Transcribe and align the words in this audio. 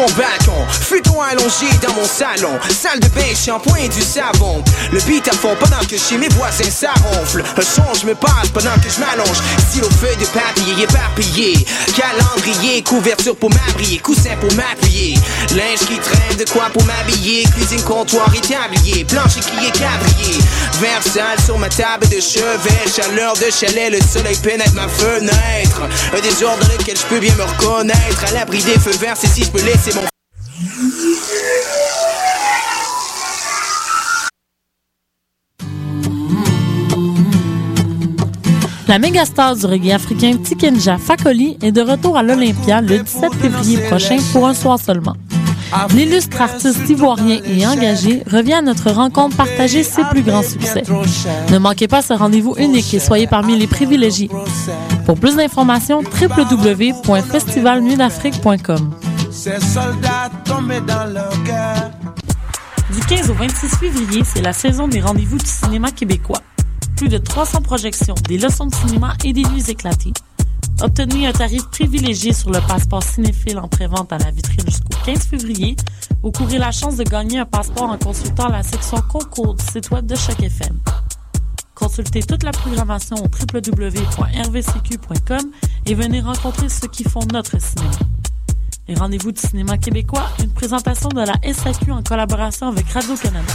mon 0.00 0.06
balcon. 0.16 0.66
Futon 0.70 1.20
allongé 1.20 1.68
dans 1.82 1.92
mon 1.92 2.04
salon. 2.04 2.58
Salle 2.70 3.00
de 3.00 3.08
bain, 3.08 3.34
shampoing 3.34 3.88
du 3.88 4.00
savon. 4.00 4.64
Le 4.92 5.00
beat 5.00 5.28
à 5.28 5.32
fond 5.32 5.54
pendant 5.60 5.84
que 5.86 5.96
chez 5.96 6.16
mes 6.16 6.28
voisins 6.28 6.70
ça 6.70 6.92
ronfle. 7.04 7.42
Un 7.56 7.62
son, 7.62 7.84
je 8.00 8.06
me 8.06 8.14
passe 8.14 8.48
pendant 8.54 8.74
que 8.82 8.88
je 8.88 8.98
m'allonge. 8.98 9.36
Stylo 9.68 9.88
feuille 9.90 10.16
de 10.16 10.26
papier 10.26 10.84
éparpillé. 10.84 11.66
Calendrier, 11.94 12.82
couverture 12.82 13.36
pour 13.36 13.50
m'abrier. 13.50 13.98
Coussin 13.98 14.36
pour 14.40 14.52
m'appuyer. 14.54 15.14
Linge 15.54 15.80
qui 15.86 15.98
traîne, 15.98 16.36
de 16.38 16.50
quoi 16.50 16.70
pour 16.72 16.84
m'habiller. 16.84 17.44
Cuisine, 17.54 17.82
comptoir 17.82 18.32
et 18.34 18.40
tablier. 18.40 19.04
Plancher 19.04 19.40
qui 19.40 19.66
est 19.66 19.72
quadrillé. 19.72 20.38
Verre 20.80 21.02
sale 21.02 21.40
sur 21.44 21.58
ma 21.58 21.68
table 21.68 22.08
de 22.08 22.20
chevet. 22.20 22.88
Chaleur 22.88 23.34
de 23.34 23.50
chalet, 23.50 23.90
le 23.90 24.00
soleil 24.00 24.36
pénètre 24.42 24.74
ma 24.74 24.88
fenêtre. 24.88 25.82
Un 26.16 26.20
désordre 26.20 26.64
dans 26.66 26.72
lequel 26.72 26.96
je 26.96 27.04
peux 27.04 27.20
bien 27.20 27.34
me 27.34 27.42
reconnaître. 27.42 28.24
À 28.28 28.32
l'abri 28.32 28.62
des 28.62 28.78
feux 28.78 28.96
verts, 28.98 29.16
c'est 29.20 29.28
si 29.28 29.44
je 29.44 29.50
peux 29.50 29.62
laisser 29.62 29.89
La 38.90 38.98
méga 38.98 39.24
star 39.24 39.54
du 39.54 39.64
reggae 39.66 39.92
africain 39.92 40.36
Tikenja 40.42 40.98
Fakoli 40.98 41.56
est 41.62 41.70
de 41.70 41.80
retour 41.80 42.16
à 42.16 42.24
l'Olympia 42.24 42.80
le 42.80 42.98
17 42.98 43.34
février 43.34 43.78
prochain 43.86 44.16
pour 44.32 44.48
un 44.48 44.54
soir 44.54 44.80
seulement. 44.80 45.14
L'illustre 45.94 46.42
artiste 46.42 46.88
ivoirien 46.88 47.38
et 47.44 47.64
engagé 47.64 48.24
revient 48.28 48.54
à 48.54 48.62
notre 48.62 48.90
rencontre 48.90 49.36
partager 49.36 49.84
ses 49.84 50.02
plus 50.10 50.22
grands 50.22 50.42
succès. 50.42 50.82
Ne 51.52 51.58
manquez 51.58 51.86
pas 51.86 52.02
ce 52.02 52.14
rendez-vous 52.14 52.56
unique 52.58 52.92
et 52.92 52.98
soyez 52.98 53.28
parmi 53.28 53.56
les 53.56 53.68
privilégiés. 53.68 54.28
Pour 55.06 55.16
plus 55.16 55.36
d'informations, 55.36 56.02
www.festivalnuitdafrique.com. 56.20 58.90
Du 62.92 63.00
15 63.06 63.30
au 63.30 63.34
26 63.34 63.68
février, 63.76 64.22
c'est 64.24 64.42
la 64.42 64.52
saison 64.52 64.88
des 64.88 65.00
rendez-vous 65.00 65.38
du 65.38 65.46
cinéma 65.46 65.92
québécois. 65.92 66.42
Plus 67.00 67.08
de 67.08 67.16
300 67.16 67.62
projections, 67.62 68.14
des 68.28 68.36
leçons 68.36 68.66
de 68.66 68.74
cinéma 68.74 69.14
et 69.24 69.32
des 69.32 69.42
nuits 69.44 69.70
éclatées. 69.70 70.12
Obtenez 70.82 71.26
un 71.26 71.32
tarif 71.32 71.66
privilégié 71.70 72.34
sur 72.34 72.50
le 72.50 72.60
passeport 72.68 73.02
cinéphile 73.02 73.58
en 73.58 73.68
prévente 73.68 74.12
à 74.12 74.18
la 74.18 74.30
vitrine 74.30 74.66
jusqu'au 74.66 74.98
15 75.06 75.18
février 75.28 75.76
ou 76.22 76.30
courez 76.30 76.58
la 76.58 76.72
chance 76.72 76.98
de 76.98 77.04
gagner 77.04 77.38
un 77.38 77.46
passeport 77.46 77.88
en 77.88 77.96
consultant 77.96 78.48
la 78.48 78.62
section 78.62 78.98
concours 79.10 79.54
du 79.54 79.64
site 79.64 79.90
web 79.90 80.04
de 80.04 80.14
chaque 80.14 80.42
FM. 80.42 80.78
Consultez 81.74 82.22
toute 82.22 82.42
la 82.42 82.52
programmation 82.52 83.16
au 83.16 83.28
www.rvcq.com 83.30 84.02
et 85.86 85.94
venez 85.94 86.20
rencontrer 86.20 86.68
ceux 86.68 86.88
qui 86.88 87.04
font 87.04 87.24
notre 87.32 87.58
cinéma. 87.62 87.96
Les 88.88 88.94
rendez-vous 88.94 89.32
du 89.32 89.40
cinéma 89.40 89.78
québécois, 89.78 90.28
une 90.38 90.52
présentation 90.52 91.08
de 91.08 91.22
la 91.22 91.36
SAQ 91.50 91.92
en 91.92 92.02
collaboration 92.02 92.68
avec 92.68 92.90
Radio-Canada. 92.90 93.54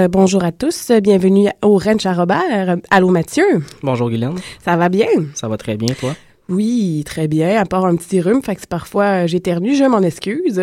Alors, 0.00 0.06
euh, 0.06 0.08
bonjour 0.08 0.44
à 0.44 0.52
tous. 0.52 0.92
Bienvenue 1.02 1.48
au 1.62 1.76
Ranch 1.76 2.06
à 2.06 2.14
Robert. 2.14 2.76
Allô, 2.90 3.08
Mathieu. 3.08 3.44
Bonjour 3.82 4.08
Guylaine. 4.08 4.34
Ça 4.64 4.76
va 4.76 4.88
bien? 4.88 5.08
Ça 5.34 5.46
va 5.46 5.58
très 5.58 5.76
bien, 5.76 5.94
toi? 5.94 6.14
Oui, 6.48 7.02
très 7.04 7.28
bien. 7.28 7.60
À 7.60 7.66
part 7.66 7.84
un 7.84 7.96
petit 7.96 8.20
rhume, 8.20 8.42
fait 8.42 8.56
que 8.56 8.66
parfois 8.66 9.26
j'éternue, 9.26 9.74
je 9.74 9.84
m'en 9.84 10.00
excuse. 10.00 10.60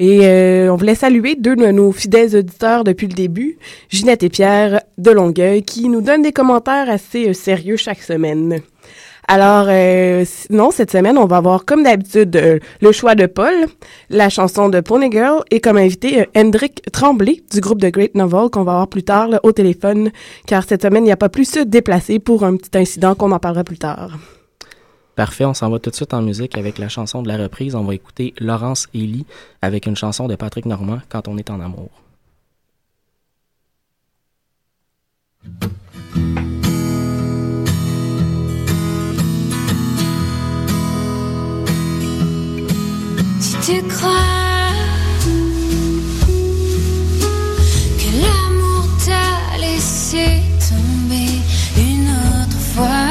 Et 0.00 0.26
euh, 0.26 0.72
on 0.72 0.76
voulait 0.76 0.96
saluer 0.96 1.36
deux 1.36 1.54
de 1.54 1.66
nos 1.66 1.92
fidèles 1.92 2.36
auditeurs 2.36 2.82
depuis 2.82 3.06
le 3.06 3.14
début, 3.14 3.58
Ginette 3.90 4.24
et 4.24 4.28
Pierre 4.28 4.80
de 4.96 5.10
Longueuil, 5.10 5.62
qui 5.62 5.88
nous 5.88 6.00
donnent 6.00 6.22
des 6.22 6.32
commentaires 6.32 6.90
assez 6.90 7.28
euh, 7.28 7.32
sérieux 7.34 7.76
chaque 7.76 8.02
semaine. 8.02 8.60
Alors, 9.30 9.66
euh, 9.68 10.24
non, 10.48 10.70
cette 10.70 10.90
semaine, 10.90 11.18
on 11.18 11.26
va 11.26 11.36
avoir 11.36 11.66
comme 11.66 11.82
d'habitude 11.82 12.34
euh, 12.34 12.58
le 12.80 12.92
choix 12.92 13.14
de 13.14 13.26
Paul, 13.26 13.52
la 14.08 14.30
chanson 14.30 14.70
de 14.70 14.80
Pony 14.80 15.12
Girl 15.12 15.42
et 15.50 15.60
comme 15.60 15.76
invité 15.76 16.22
euh, 16.22 16.24
Hendrik 16.34 16.80
Tremblay 16.92 17.42
du 17.52 17.60
groupe 17.60 17.82
de 17.82 17.90
Great 17.90 18.14
Novel 18.14 18.48
qu'on 18.48 18.62
va 18.62 18.72
avoir 18.72 18.88
plus 18.88 19.02
tard 19.02 19.28
là, 19.28 19.38
au 19.42 19.52
téléphone, 19.52 20.12
car 20.46 20.64
cette 20.64 20.80
semaine, 20.80 21.02
il 21.02 21.08
n'y 21.08 21.12
a 21.12 21.18
pas 21.18 21.28
plus 21.28 21.44
se 21.44 21.60
déplacer 21.60 22.20
pour 22.20 22.42
un 22.42 22.56
petit 22.56 22.76
incident 22.78 23.14
qu'on 23.14 23.30
en 23.30 23.38
parlera 23.38 23.64
plus 23.64 23.76
tard. 23.76 24.16
Parfait, 25.14 25.44
on 25.44 25.52
s'en 25.52 25.68
va 25.68 25.78
tout 25.78 25.90
de 25.90 25.94
suite 25.94 26.14
en 26.14 26.22
musique 26.22 26.56
avec 26.56 26.78
la 26.78 26.88
chanson 26.88 27.20
de 27.20 27.28
la 27.28 27.36
reprise. 27.36 27.74
On 27.74 27.84
va 27.84 27.94
écouter 27.94 28.32
Laurence 28.40 28.88
Elie 28.94 29.26
avec 29.60 29.84
une 29.84 29.96
chanson 29.96 30.26
de 30.26 30.36
Patrick 30.36 30.64
Normand, 30.64 31.00
Quand 31.10 31.28
on 31.28 31.36
est 31.36 31.50
en 31.50 31.60
amour. 31.60 31.90
Tu 43.68 43.82
crois 43.82 44.72
que 48.00 48.10
l'amour 48.22 48.84
t'a 49.04 49.58
laissé 49.60 50.26
tomber 50.70 51.32
une 51.76 52.08
autre 52.08 52.60
fois, 52.72 53.07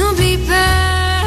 N'oublie 0.00 0.38
pas, 0.38 1.22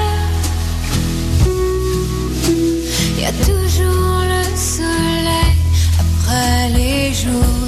il 3.15 3.19
y 3.21 3.25
a 3.25 3.31
toujours 3.31 4.21
le 4.33 4.43
soleil 4.57 5.57
après 5.99 6.69
les 6.75 7.13
jours 7.13 7.67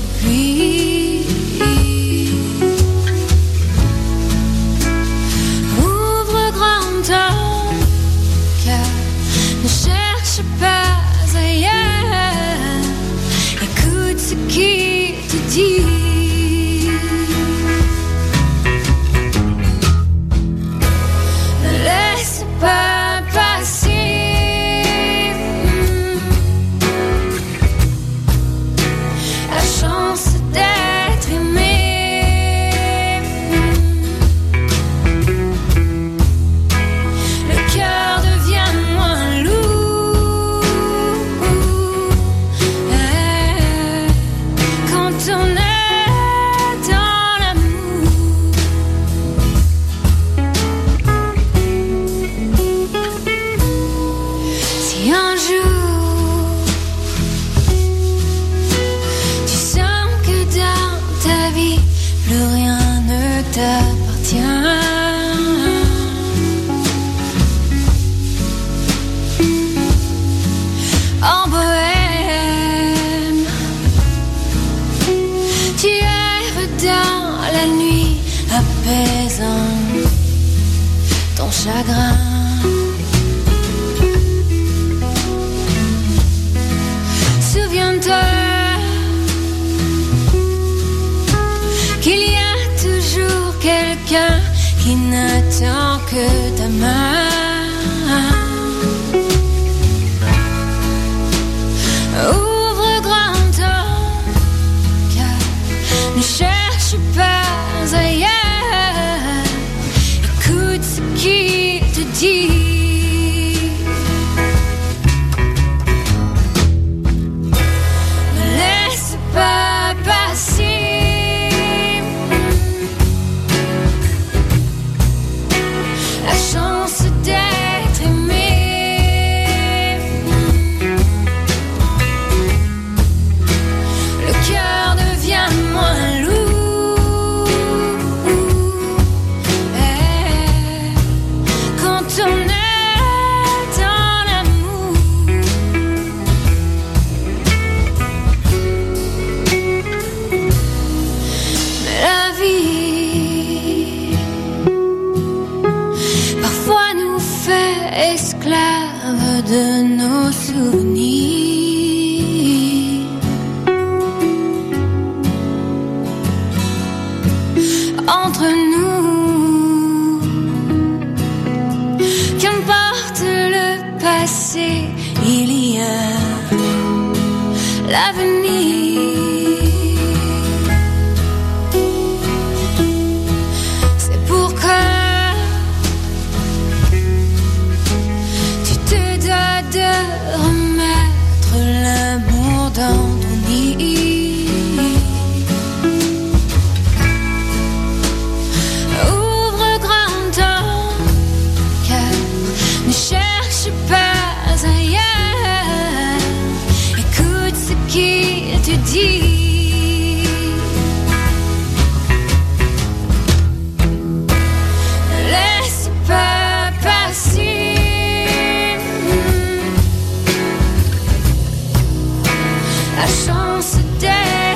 la 223.55 223.61
chance 223.61 223.77
d'être 223.99 224.54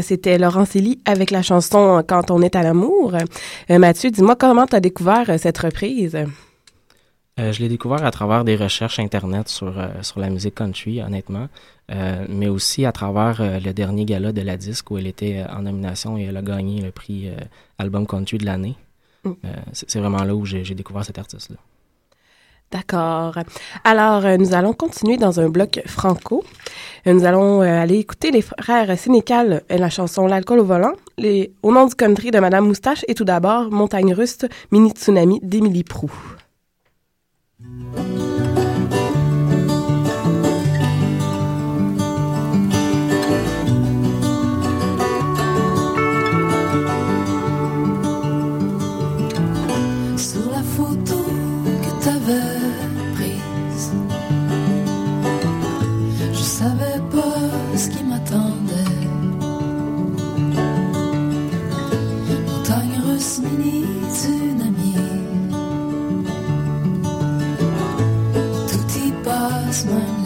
c'était 0.00 0.38
Laurence 0.38 0.74
Elie 0.74 1.00
avec 1.04 1.30
la 1.30 1.42
chanson 1.42 1.98
euh, 1.98 2.02
Quand 2.02 2.30
on 2.30 2.40
est 2.40 2.56
à 2.56 2.62
l'amour. 2.62 3.14
Euh, 3.70 3.78
Mathieu, 3.78 4.10
dis-moi 4.10 4.36
comment 4.36 4.66
tu 4.66 4.76
as 4.76 4.80
découvert 4.80 5.28
euh, 5.28 5.36
cette 5.38 5.58
reprise? 5.58 6.16
Euh, 7.40 7.52
je 7.52 7.60
l'ai 7.60 7.68
découvert 7.68 8.04
à 8.04 8.10
travers 8.10 8.44
des 8.44 8.56
recherches 8.56 8.98
Internet 8.98 9.48
sur, 9.48 9.78
euh, 9.78 9.88
sur 10.02 10.20
la 10.20 10.30
musique 10.30 10.54
country, 10.54 11.02
honnêtement, 11.02 11.48
Euh, 11.90 12.24
mais 12.28 12.48
aussi 12.48 12.86
à 12.86 12.92
travers 12.92 13.40
euh, 13.40 13.58
le 13.58 13.72
dernier 13.74 14.04
gala 14.04 14.32
de 14.32 14.40
la 14.40 14.56
disque 14.56 14.90
où 14.90 14.98
elle 14.98 15.08
était 15.08 15.38
euh, 15.38 15.56
en 15.56 15.62
nomination 15.62 16.16
et 16.16 16.22
elle 16.22 16.36
a 16.36 16.42
gagné 16.42 16.80
le 16.80 16.92
prix 16.92 17.28
euh, 17.28 17.36
Album 17.76 18.06
Country 18.06 18.38
de 18.38 18.46
l'année. 18.46 18.76
Mm. 19.24 19.30
Euh, 19.44 19.48
c'est 19.72 19.98
vraiment 19.98 20.22
là 20.22 20.34
où 20.34 20.46
j'ai 20.46 20.64
j'ai 20.64 20.76
découvert 20.76 21.04
cet 21.04 21.18
artiste-là. 21.18 21.58
D'accord. 22.72 23.34
Alors, 23.84 24.24
euh, 24.24 24.38
nous 24.38 24.54
allons 24.54 24.72
continuer 24.72 25.18
dans 25.18 25.40
un 25.40 25.50
bloc 25.50 25.82
franco. 25.86 26.42
Euh, 27.06 27.12
nous 27.12 27.26
allons 27.26 27.60
euh, 27.60 27.66
aller 27.66 27.98
écouter 27.98 28.30
les 28.30 28.40
frères 28.40 28.98
Sénécal 28.98 29.62
et 29.68 29.76
la 29.76 29.90
chanson 29.90 30.26
L'alcool 30.26 30.60
au 30.60 30.64
volant, 30.64 30.92
les, 31.18 31.52
au 31.62 31.70
nom 31.70 31.86
du 31.86 31.94
country 31.94 32.30
de 32.30 32.38
Madame 32.38 32.66
Moustache 32.66 33.04
et 33.08 33.14
tout 33.14 33.24
d'abord 33.24 33.70
Montagne 33.70 34.14
Russe, 34.14 34.38
Mini 34.70 34.90
Tsunami 34.90 35.38
d'Émilie 35.42 35.84
Prou. 35.84 36.10
Sur 50.16 50.50
la 50.52 50.62
photo 50.62 51.16
que 51.66 52.04
t'avais 52.04 52.61
passe, 69.84 70.21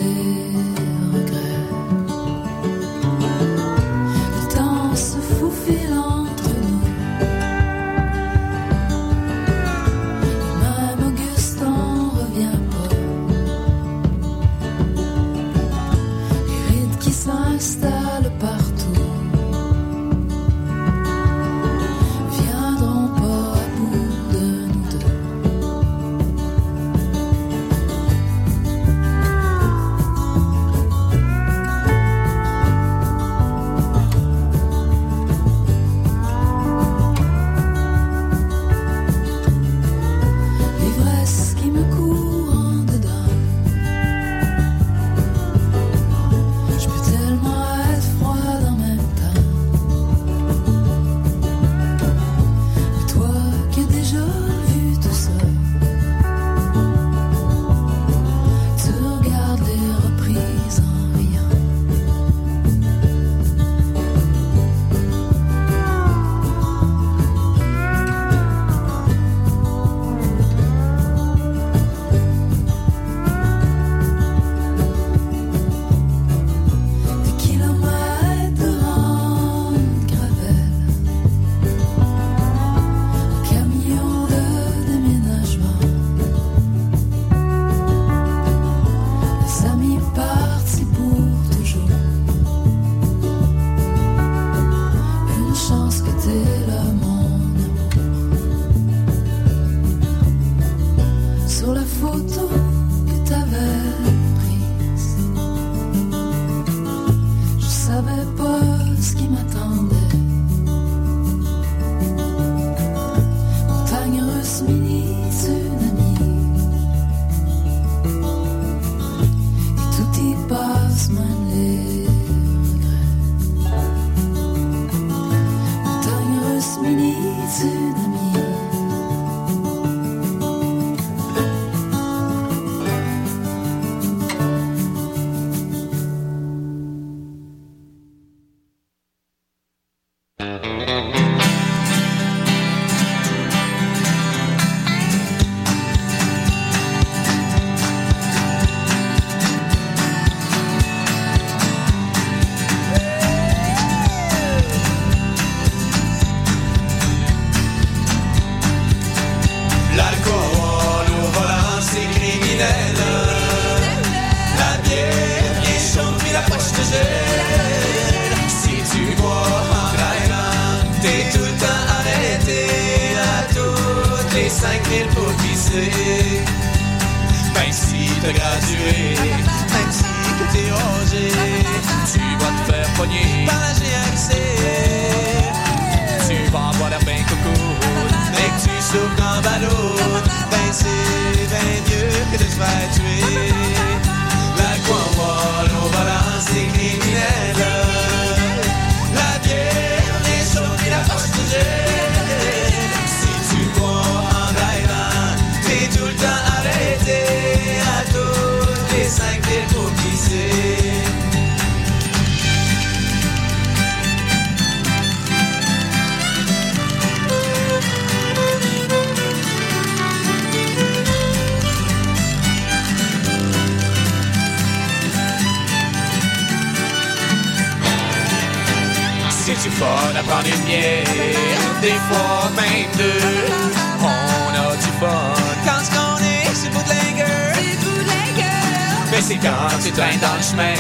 Quand 239.47 239.79
tu 239.81 239.93
traînes 239.93 240.19
dans 240.19 240.35
le 240.35 240.43
chemin 240.43 240.75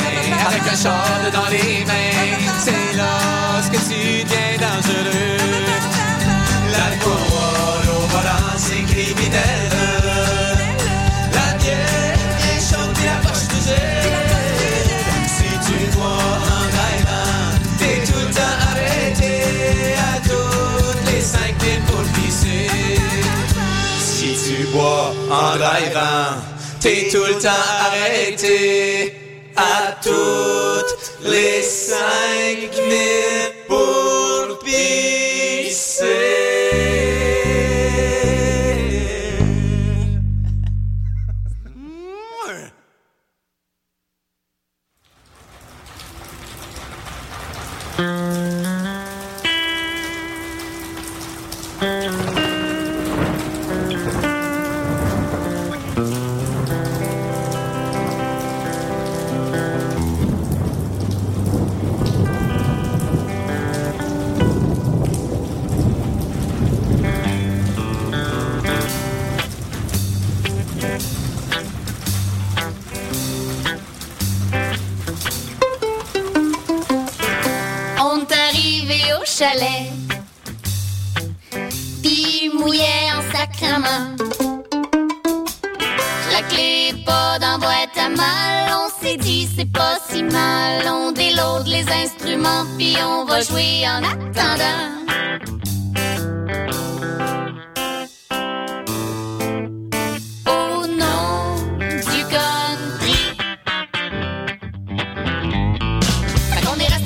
avec 0.49 0.63
un 0.73 0.77
short 0.77 1.33
dans 1.33 1.49
les 1.51 1.85
mains, 1.85 2.37
c'est 2.59 2.97
lorsque 2.97 3.79
tu 3.89 4.25
deviens 4.25 4.59
dangereux. 4.59 5.39
L'alcool 6.73 7.87
au 7.97 8.07
volant, 8.09 8.57
c'est 8.57 8.83
criminel. 8.93 9.71
La 11.33 11.49
bière 11.59 12.19
est 12.51 12.61
chaude 12.61 12.99
et 13.03 13.07
la 13.07 13.19
poche 13.23 13.47
de. 13.47 13.61
Si 15.29 15.51
tu 15.67 15.79
bois 15.97 16.09
un 16.09 16.59
en 16.59 16.67
rêvant, 16.77 17.39
t'es 17.79 17.99
tout 18.05 18.19
le 18.19 18.35
temps 18.35 18.57
arrêté 18.73 19.35
à 19.95 20.19
toutes 20.29 21.05
les 21.13 21.21
cinq 21.21 21.53
minutes 21.63 21.87
pour 21.87 22.03
pisser. 22.15 22.69
Si 24.01 24.31
tu 24.45 24.67
bois 24.73 25.15
un 25.31 25.35
en 25.35 25.53
rêvant, 25.53 26.56
T'es 26.81 27.09
tout 27.11 27.25
le 27.25 27.35
temps 27.41 27.49
arrêté 27.81 29.15
à 29.57 29.97
toutes 30.03 31.13
les 31.25 31.63
cinq 31.63 32.71
minutes. 32.89 34.06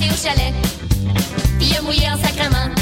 au 0.09 0.17
chalet. 0.17 0.55
Il 1.61 1.75
a 1.75 1.79
euh, 1.79 1.83
mouillé 1.83 2.09
en 2.09 2.19
sacrement. 2.19 2.73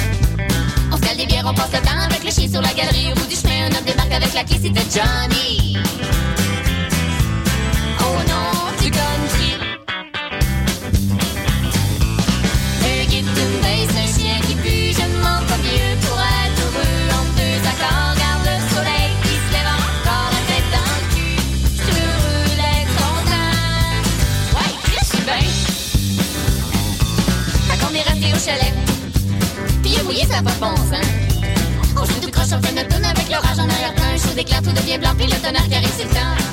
On 0.93 0.97
se 0.97 1.17
des 1.17 1.27
bières, 1.27 1.45
on 1.47 1.55
passe 1.55 1.73
le 1.73 1.81
temps 1.81 2.01
avec 2.05 2.25
le 2.25 2.31
chien 2.31 2.49
sur 2.49 2.63
la 2.63 2.73
galerie. 2.73 3.13
Au 3.13 3.15
bout 3.15 3.27
du 3.27 3.35
chemin, 3.35 3.67
un 3.67 3.77
homme 3.77 3.85
débarque 3.85 4.13
avec 4.13 4.35
la 4.35 4.45
clé, 4.45 4.59
c'était 4.63 4.85
Johnny. 4.93 5.77
éclate, 34.39 34.65
tout 34.65 34.73
devient 34.73 34.99
blanc, 34.99 35.15
puis 35.17 35.27
le 35.27 35.37
tonnerre 35.37 35.67
qui 35.69 35.75
arrive, 35.75 35.93
c'est 35.97 36.05
le 36.05 36.11
temps. 36.11 36.48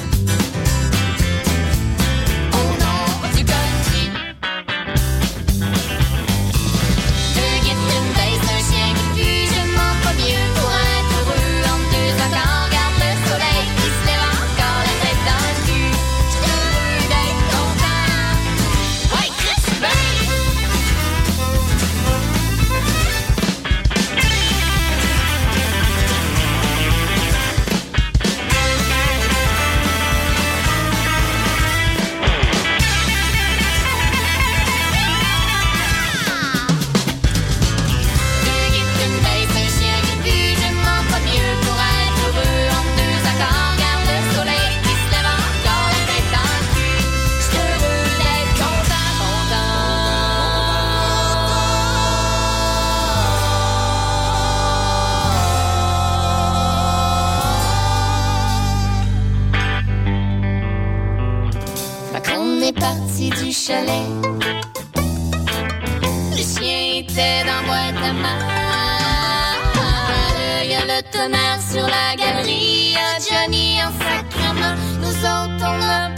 autres, 75.25 75.66
on 75.66 75.81
a 75.81 76.09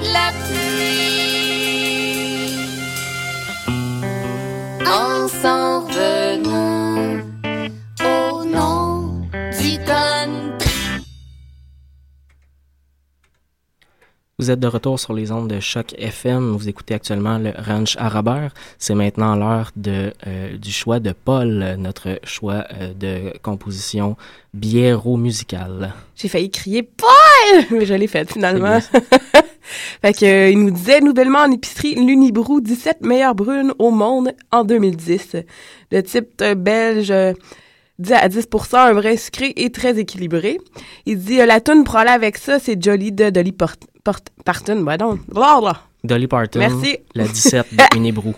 de 0.00 0.08
la 0.12 0.32
pluie. 0.44 0.90
En 4.86 5.28
au 8.04 8.44
nom 8.44 9.22
du. 9.52 10.50
Vous 14.40 14.50
êtes 14.50 14.58
de 14.58 14.66
retour 14.68 14.98
sur 14.98 15.12
les 15.12 15.32
ondes 15.32 15.48
de 15.48 15.60
choc 15.60 15.94
FM. 15.98 16.56
Vous 16.56 16.66
écoutez 16.66 16.94
actuellement 16.94 17.36
le 17.36 17.52
Ranch 17.58 17.94
à 17.98 18.08
C'est 18.78 18.94
maintenant 18.94 19.36
l'heure 19.36 19.70
euh, 20.26 20.56
du 20.56 20.72
choix 20.72 20.98
de 20.98 21.12
Paul, 21.12 21.76
notre 21.76 22.18
choix 22.24 22.64
euh, 22.72 22.94
de 22.94 23.36
composition 23.42 24.16
biéro 24.54 25.18
musicale. 25.18 25.92
J'ai 26.16 26.28
failli 26.28 26.50
crier 26.50 26.82
Paul. 26.82 27.19
Mais 27.70 27.84
je 27.86 27.94
l'ai 27.94 28.06
fait 28.06 28.30
finalement. 28.30 28.78
fait 30.02 30.12
que, 30.12 30.24
euh, 30.24 30.50
il 30.50 30.58
nous 30.58 30.70
disait 30.70 31.00
nouvellement 31.00 31.40
en 31.40 31.50
épicerie 31.50 31.94
l'Unibrou 31.94 32.60
17 32.60 33.02
meilleures 33.02 33.34
brunes 33.34 33.72
au 33.78 33.90
monde 33.90 34.32
en 34.50 34.64
2010. 34.64 35.36
Le 35.90 36.02
type 36.02 36.40
euh, 36.42 36.54
belge 36.54 37.10
euh, 37.10 37.32
dit 37.98 38.14
à 38.14 38.28
10% 38.28 38.76
un 38.76 38.92
vrai 38.92 39.16
sucré 39.16 39.52
et 39.56 39.70
très 39.70 39.98
équilibré. 39.98 40.58
Il 41.06 41.18
dit 41.18 41.40
euh, 41.40 41.46
la 41.46 41.60
tune 41.60 41.84
pour 41.84 41.96
aller 41.96 42.10
avec 42.10 42.38
ça, 42.38 42.58
c'est 42.58 42.82
Jolly 42.82 43.12
de 43.12 43.30
Dolly 43.30 43.52
Port 43.52 43.76
Port 44.02 44.20
Parton. 44.44 44.80
Bah 44.82 44.96
donc, 44.96 45.20
blablabla. 45.28 45.82
Dolly 46.02 46.26
Parton, 46.26 46.58
Merci. 46.58 46.98
la 47.14 47.24
17 47.28 47.66
de 47.74 47.84
Unibrou. 47.96 48.34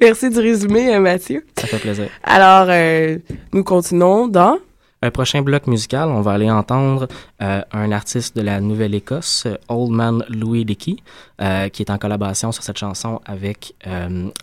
Merci 0.00 0.30
du 0.30 0.38
résumé, 0.38 0.94
euh, 0.94 1.00
Mathieu. 1.00 1.44
Ça 1.58 1.66
fait 1.66 1.78
plaisir. 1.78 2.08
Alors, 2.22 2.66
euh, 2.68 3.18
nous 3.52 3.64
continuons 3.64 4.26
dans 4.28 4.58
Un 5.04 5.10
prochain 5.10 5.42
bloc 5.42 5.66
musical, 5.66 6.08
on 6.08 6.22
va 6.22 6.32
aller 6.32 6.50
entendre 6.50 7.08
euh, 7.42 7.60
un 7.72 7.92
artiste 7.92 8.34
de 8.38 8.40
la 8.40 8.62
Nouvelle-Écosse, 8.62 9.44
euh, 9.44 9.58
Old 9.68 9.90
Man 9.90 10.24
Louis 10.30 10.64
Dickey, 10.64 10.96
euh, 11.42 11.68
qui 11.68 11.82
est 11.82 11.90
en 11.90 11.98
collaboration 11.98 12.52
sur 12.52 12.62
cette 12.62 12.78
chanson 12.78 13.20
avec 13.26 13.74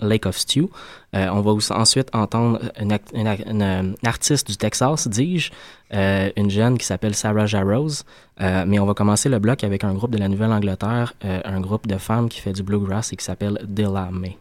Lake 0.02 0.28
of 0.28 0.38
Stew. 0.38 0.70
On 1.14 1.42
va 1.42 1.52
ensuite 1.72 2.10
entendre 2.14 2.60
une, 2.80 3.96
artiste 4.06 4.48
du 4.48 4.56
Texas, 4.56 5.08
dis-je, 5.08 5.52
une 6.38 6.52
jeune 6.52 6.78
qui 6.78 6.86
s'appelle 6.86 7.16
Sarah 7.16 7.48
Jarrows. 7.48 8.04
Mais 8.40 8.78
on 8.78 8.86
va 8.86 8.94
commencer 8.94 9.30
le 9.30 9.40
bloc 9.40 9.64
avec 9.64 9.84
un 9.84 9.96
groupe 9.96 10.12
de 10.12 10.20
la 10.20 10.28
Nouvelle-Angleterre, 10.28 11.14
un 11.24 11.60
groupe 11.60 11.88
de 11.88 11.98
femmes 11.98 12.30
qui 12.30 12.40
fait 12.40 12.54
du 12.54 12.62
bluegrass 12.62 13.12
et 13.14 13.16
qui 13.16 13.26
s'appelle 13.26 13.60
Dilla 13.68 14.10
May. 14.12 14.38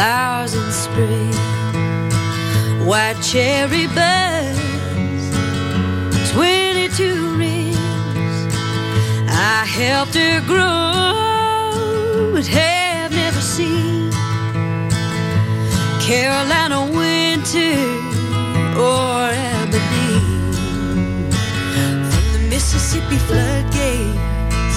Flowers 0.00 0.54
in 0.54 0.72
spring, 0.72 1.34
white 2.86 3.20
cherry 3.20 3.86
birds, 3.88 4.58
22 6.32 7.36
rings. 7.36 7.76
I 9.28 9.66
helped 9.66 10.14
her 10.14 10.40
grow, 10.46 12.32
but 12.32 12.46
have 12.46 13.12
never 13.12 13.42
seen 13.42 14.10
Carolina 16.00 16.80
winter 16.96 17.76
or 18.80 19.28
Aberdeen. 19.58 21.30
From 22.10 22.26
the 22.32 22.42
Mississippi 22.48 23.18
floodgates, 23.28 24.76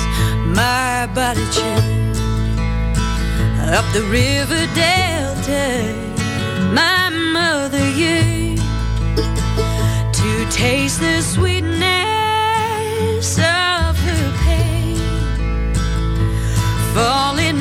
my 0.60 1.08
body 1.16 1.46
churned 1.50 1.94
up 3.74 3.86
the 3.94 4.04
river 4.04 4.68
delta. 5.46 5.94
My 6.74 7.10
mother 7.10 7.90
yearned 7.92 8.60
to 10.14 10.46
taste 10.50 11.00
the 11.00 11.22
sweetness 11.22 11.78
of 13.38 13.98
her 13.98 14.32
pain, 14.44 14.98
falling 16.94 17.53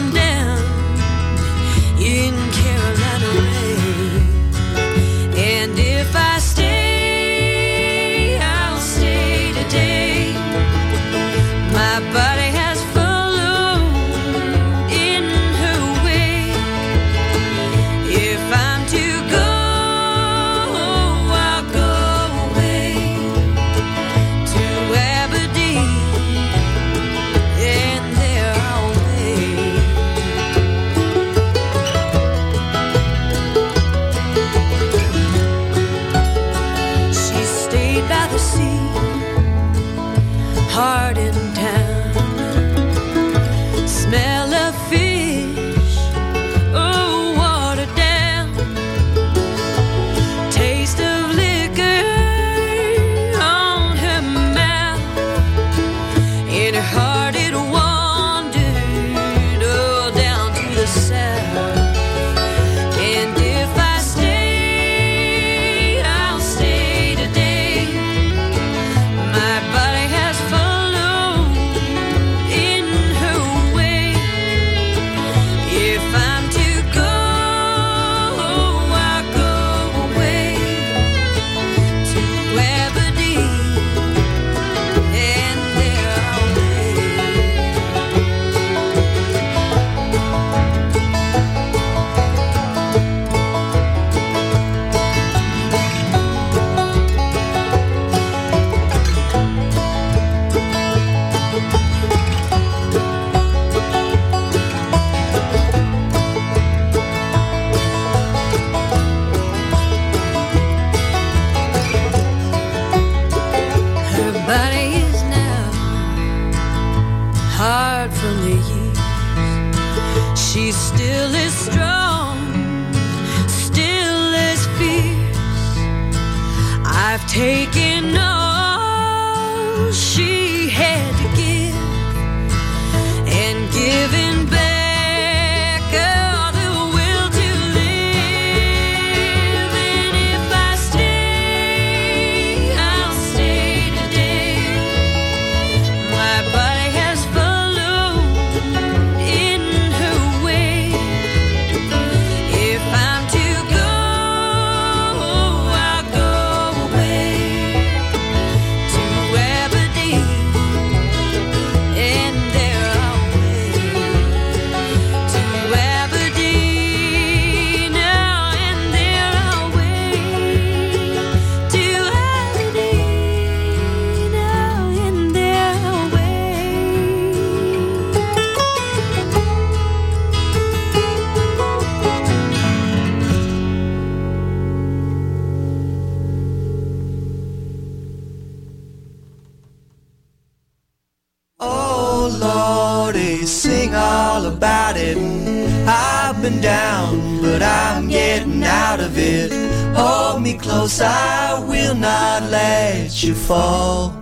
let 203.13 203.25
you 203.25 203.35
fall. 203.35 204.15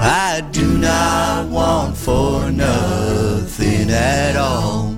I 0.00 0.48
do 0.52 0.78
not 0.78 1.48
want 1.48 1.96
for 1.96 2.52
nothing 2.52 3.90
at 3.90 4.36
all. 4.36 4.96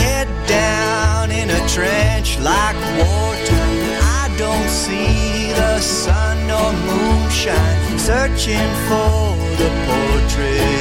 Head 0.00 0.28
down 0.48 1.30
in 1.30 1.50
a 1.50 1.68
trench 1.68 2.38
like 2.38 2.76
water. 3.00 3.66
I 4.20 4.34
don't 4.38 4.70
see 4.70 5.52
the 5.52 5.78
sun 5.80 6.38
or 6.50 6.72
moonshine 6.88 7.98
searching 7.98 8.70
for 8.88 9.36
the 9.60 9.70
portrait. 9.86 10.75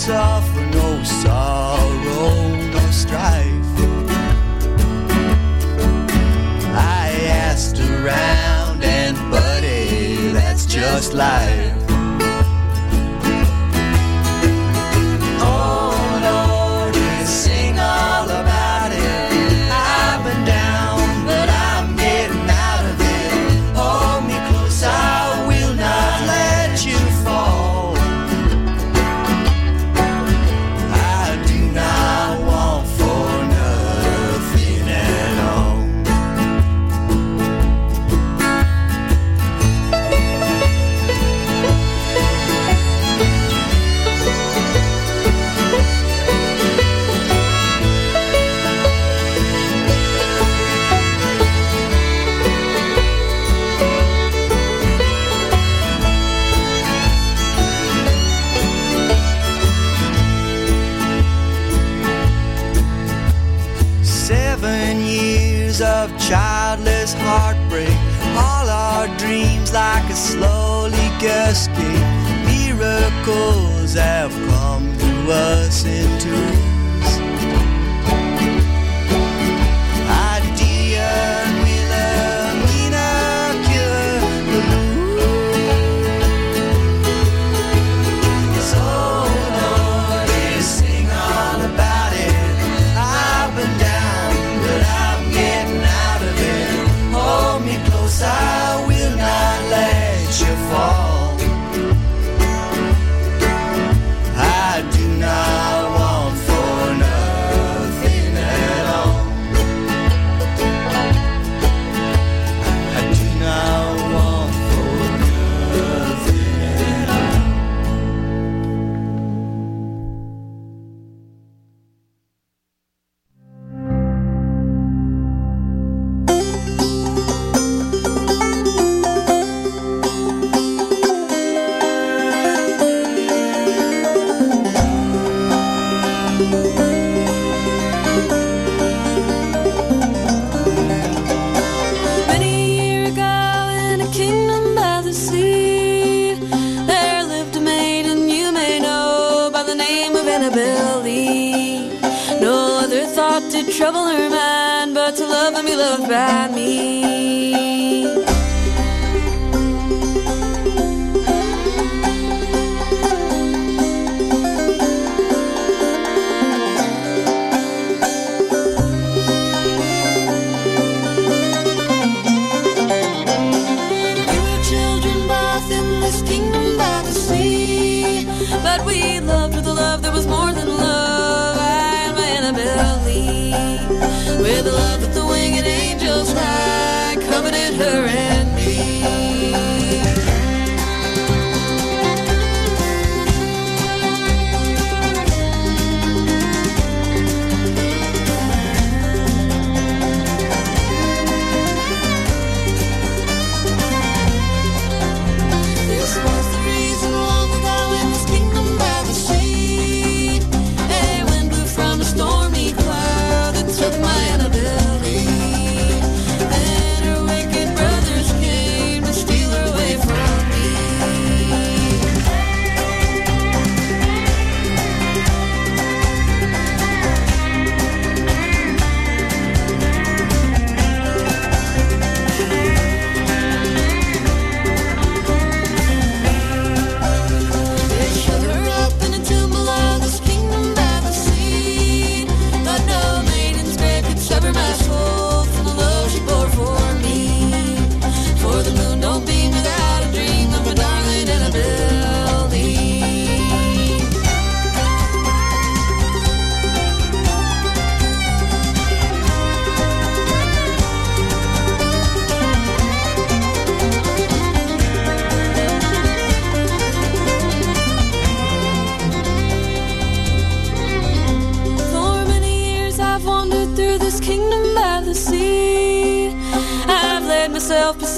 suffer 0.00 0.62
no 0.72 1.02
sorrow, 1.04 2.54
no 2.72 2.90
strife. 2.90 3.76
I 6.74 7.10
asked 7.28 7.78
around, 7.78 8.82
and 8.82 9.14
buddy, 9.30 10.32
that's 10.32 10.64
just 10.64 11.12
life. 11.12 11.79
escape. 71.60 72.06
Miracles 72.46 73.92
have 73.94 74.32
come 74.48 74.96
to 74.98 75.32
us 75.32 75.84
in 75.84 76.18
two. 76.18 76.59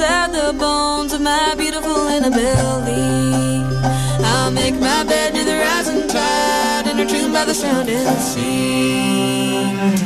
inside 0.02 0.32
the 0.32 0.52
bones 0.58 1.12
of 1.12 1.20
my 1.20 1.54
beautiful 1.56 2.08
inability. 2.08 3.62
I'll 4.24 4.50
make 4.50 4.74
my 4.74 5.04
bed 5.04 5.32
near 5.32 5.44
the 5.44 5.54
rising 5.54 6.08
tide, 6.08 6.88
entertained 6.88 7.32
by 7.32 7.44
the 7.44 7.54
sounding 7.54 8.08
sea. 8.18 10.01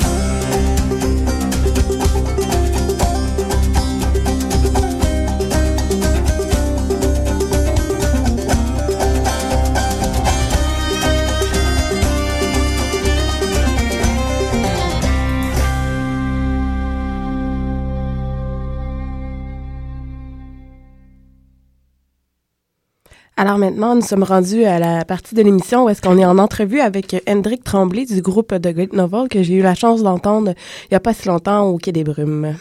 Alors 23.39 23.59
maintenant, 23.59 23.95
nous 23.95 24.01
sommes 24.01 24.23
rendus 24.23 24.65
à 24.65 24.79
la 24.79 25.05
partie 25.05 25.35
de 25.35 25.43
l'émission 25.43 25.85
où 25.85 25.89
est-ce 25.91 26.01
qu'on 26.01 26.17
est 26.17 26.25
en 26.25 26.39
entrevue 26.39 26.81
avec 26.81 27.15
Hendrik 27.29 27.65
Tremblay 27.65 28.07
du 28.07 28.23
groupe 28.23 28.55
de 28.55 28.71
Great 28.71 28.95
Novel 28.95 29.29
que 29.29 29.43
j'ai 29.43 29.57
eu 29.57 29.63
la 29.63 29.75
chance 29.75 30.03
d'entendre 30.03 30.55
il 30.85 30.89
n'y 30.93 30.97
a 30.97 31.01
pas 31.01 31.13
si 31.13 31.29
longtemps 31.29 31.65
au 31.65 31.77
Quai 31.77 31.93
des 31.93 32.03
Brumes. 32.03 32.55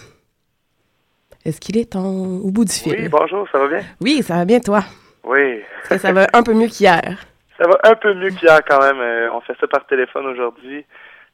Est-ce 1.45 1.61
qu'il 1.61 1.77
est 1.77 1.95
en... 1.95 2.03
au 2.03 2.51
bout 2.51 2.65
du 2.65 2.73
fil? 2.73 2.93
Oui, 2.93 3.07
bonjour, 3.07 3.47
ça 3.53 3.59
va 3.59 3.67
bien? 3.69 3.79
Oui, 4.01 4.21
ça 4.21 4.35
va 4.35 4.43
bien, 4.43 4.59
toi? 4.59 4.83
Oui. 5.23 5.61
Ça 5.87 6.11
va 6.11 6.27
un 6.33 6.43
peu 6.43 6.53
mieux 6.53 6.67
qu'hier? 6.67 7.25
Ça 7.57 7.67
va 7.69 7.79
un 7.83 7.95
peu 7.95 8.13
mieux 8.13 8.31
qu'hier 8.31 8.59
quand 8.67 8.81
même. 8.81 8.99
Euh, 8.99 9.29
on 9.33 9.39
fait 9.41 9.55
ça 9.61 9.67
par 9.67 9.87
téléphone 9.87 10.25
aujourd'hui. 10.25 10.83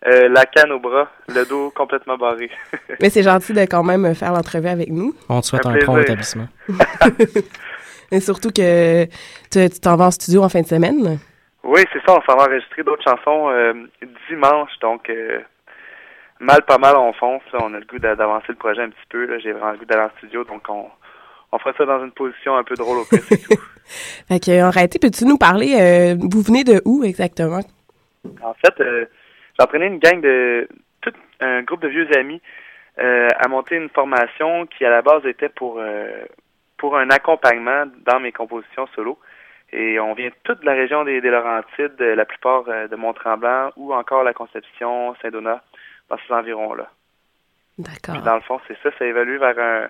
Euh, 0.08 0.30
la 0.30 0.46
canne 0.46 0.72
au 0.72 0.80
bras, 0.80 1.10
le 1.28 1.46
dos 1.46 1.72
complètement 1.76 2.18
barré. 2.18 2.52
Mais 3.02 3.10
c'est 3.10 3.24
gentil 3.24 3.54
de 3.54 3.62
quand 3.62 3.84
même 3.84 4.14
faire 4.14 4.34
l'entrevue 4.34 4.68
avec 4.68 4.90
nous. 4.90 5.16
On 5.30 5.42
te 5.42 5.48
souhaite 5.48 5.66
Un 5.66 5.76
un, 5.76 5.78
prompt 5.80 6.04
plaisir. 6.04 6.48
Et 8.12 8.20
surtout 8.20 8.50
que 8.52 9.06
tu 9.06 9.80
t'en 9.82 9.96
vas 9.96 10.06
en 10.08 10.12
studio 10.12 10.44
en 10.44 10.50
fin 10.50 10.62
de 10.62 10.68
semaine. 10.68 11.20
oui, 11.64 11.82
c'est 11.94 12.00
ça, 12.06 12.18
on 12.18 12.22
s'en 12.22 12.38
va 12.38 12.44
enregistrer 12.46 12.84
d'autres 12.84 13.04
chansons 13.04 13.50
euh, 13.50 13.74
dimanche, 14.30 14.72
donc 14.82 15.10
euh, 15.10 15.40
mal 16.40 16.62
pas 16.68 16.78
mal 16.78 16.96
on 16.98 17.14
fonce. 17.14 17.44
là. 17.54 17.60
on 17.64 17.74
a 17.74 17.80
le 17.80 17.86
goût 17.86 18.00
d'a- 18.00 18.16
d'avancer 18.16 18.48
le 18.50 18.56
projet 18.56 18.82
un 18.82 18.90
petit 18.90 19.08
peu. 19.10 19.26
là. 19.26 19.40
J'ai 19.40 19.52
vraiment 19.54 19.72
le 19.72 19.78
goût 19.78 19.86
d'aller 19.86 20.04
en 20.04 20.18
studio, 20.18 20.44
donc 20.44 20.64
on, 20.70 20.86
on 21.54 21.60
fera 21.60 21.74
ça 21.78 21.86
dans 21.86 22.04
une 22.04 22.12
position 22.12 22.56
un 22.58 22.64
peu 22.64 22.76
drôle 22.76 22.98
au 23.00 23.04
c'est 23.06 23.38
tout. 23.38 23.62
Fait 24.28 24.40
que, 24.40 24.64
en 24.64 24.70
réalité, 24.70 25.00
peux-tu 25.00 25.26
nous 25.26 25.38
parler, 25.38 25.76
euh, 25.80 26.16
vous 26.20 26.42
venez 26.42 26.64
de 26.64 26.82
où 26.86 27.04
exactement? 27.04 27.60
En 28.44 28.54
fait, 28.54 28.80
euh, 28.80 29.06
j'entraînais 29.60 29.88
une 29.88 30.00
gang 30.00 30.22
de 30.22 30.68
tout 31.02 31.12
un 31.42 31.64
groupe 31.64 31.82
de 31.82 31.88
vieux 31.90 32.08
amis 32.18 32.42
euh, 33.00 33.28
à 33.40 33.48
monter 33.48 33.76
une 33.76 33.90
formation 33.90 34.66
qui 34.68 34.86
à 34.86 34.90
la 34.90 35.02
base 35.02 35.26
était 35.26 35.50
pour 35.50 35.78
euh, 35.80 36.24
pour 36.82 36.98
un 36.98 37.12
accompagnement 37.12 37.86
dans 38.08 38.20
mes 38.20 38.32
compositions 38.32 38.88
solo. 38.96 39.20
Et 39.72 40.00
on 40.00 40.16
vient 40.16 40.32
toute 40.44 40.62
de 40.62 40.66
la 40.66 40.74
région 40.74 41.06
des, 41.06 41.22
des 41.22 41.30
Laurentides, 41.30 41.96
de 41.96 42.06
la 42.06 42.26
plupart 42.26 42.64
euh, 42.68 42.88
de 42.88 42.96
Mont-Tremblant 42.96 43.70
ou 43.78 43.94
encore 43.94 44.24
la 44.24 44.34
Conception, 44.34 45.16
Saint-Donat, 45.22 45.62
dans 46.10 46.18
ces 46.28 46.34
environs-là. 46.34 46.90
D'accord. 47.78 48.20
dans 48.24 48.36
le 48.36 48.42
fond, 48.42 48.60
c'est 48.68 48.78
ça, 48.82 48.90
ça 48.98 49.06
évolue 49.06 49.38
vers 49.38 49.58
un, 49.60 49.90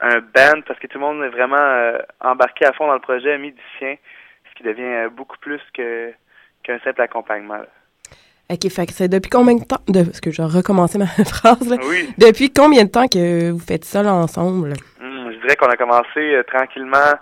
un 0.00 0.18
band 0.18 0.60
parce 0.66 0.78
que 0.80 0.88
tout 0.88 0.98
le 0.98 1.04
monde 1.04 1.22
est 1.22 1.30
vraiment 1.30 1.56
euh, 1.56 1.98
embarqué 2.20 2.66
à 2.66 2.72
fond 2.72 2.88
dans 2.88 2.94
le 2.94 3.00
projet, 3.00 3.38
sien, 3.78 3.94
ce 4.50 4.54
qui 4.56 4.64
devient 4.64 4.82
euh, 4.82 5.08
beaucoup 5.08 5.38
plus 5.38 5.62
que 5.72 6.12
qu'un 6.64 6.80
simple 6.80 7.00
accompagnement. 7.00 7.58
là. 7.58 7.68
OK, 8.50 8.68
fait 8.70 8.86
que 8.86 8.92
c'est 8.92 9.08
depuis 9.08 9.28
combien 9.28 9.56
de 9.56 9.64
temps... 9.64 9.82
De, 9.88 10.02
parce 10.04 10.20
que 10.20 10.30
je 10.30 10.40
recommencer 10.40 10.96
ma 10.96 11.06
phrase, 11.24 11.68
là. 11.68 11.76
Oui. 11.82 12.08
Depuis 12.16 12.50
combien 12.50 12.84
de 12.84 12.90
temps 12.90 13.06
que 13.06 13.50
vous 13.50 13.58
faites 13.58 13.84
ça 13.84 14.02
là, 14.02 14.14
ensemble? 14.14 14.72
Qu'on 15.56 15.68
a 15.68 15.76
commencé 15.76 16.34
euh, 16.34 16.42
tranquillement 16.42 17.12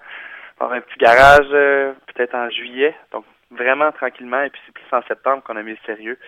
dans 0.58 0.70
un 0.70 0.80
petit 0.80 0.98
garage, 0.98 1.46
euh, 1.52 1.92
peut-être 2.12 2.34
en 2.34 2.50
juillet, 2.50 2.94
donc 3.12 3.24
vraiment 3.50 3.92
tranquillement, 3.92 4.42
et 4.42 4.50
puis 4.50 4.60
c'est 4.66 4.72
plus 4.72 4.84
en 4.92 5.02
septembre 5.02 5.42
qu'on 5.42 5.56
a 5.56 5.62
mis 5.62 5.72
le 5.72 5.78
sérieux. 5.86 6.18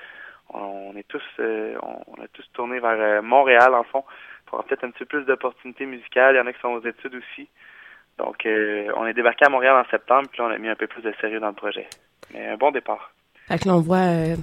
On, 0.50 0.94
est 0.96 1.06
tous, 1.08 1.22
euh, 1.40 1.76
on, 1.82 2.22
a 2.22 2.28
tous 2.32 2.44
tourné 2.52 2.78
vers 2.78 3.22
Montréal 3.22 3.74
en 3.74 3.84
fond 3.84 4.04
pour 4.46 4.58
avoir 4.58 4.66
peut-être 4.66 4.84
un 4.84 4.90
petit 4.90 5.04
peu 5.04 5.18
plus 5.18 5.24
d'opportunités 5.24 5.86
musicales. 5.86 6.34
Il 6.34 6.38
y 6.38 6.40
en 6.40 6.46
a 6.46 6.52
qui 6.52 6.60
sont 6.60 6.68
aux 6.68 6.86
études 6.86 7.14
aussi. 7.14 7.48
Donc 8.16 8.46
on 8.46 9.06
est 9.06 9.14
débarqué 9.14 9.44
à 9.44 9.50
Montréal 9.50 9.76
en 9.76 9.90
septembre, 9.90 10.28
puis 10.32 10.40
on 10.40 10.46
a 10.48 10.58
mis 10.58 10.68
un 10.68 10.74
peu 10.74 10.86
plus 10.86 11.02
de 11.02 11.12
sérieux 11.20 11.40
dans 11.40 11.48
le 11.48 11.54
projet. 11.54 11.86
Mais 12.32 12.48
un 12.48 12.56
bon 12.56 12.70
départ. 12.70 13.12
Fait 13.46 13.58
que 13.58 13.68
là, 13.68 13.74
on 13.74 13.80
voit... 13.80 14.36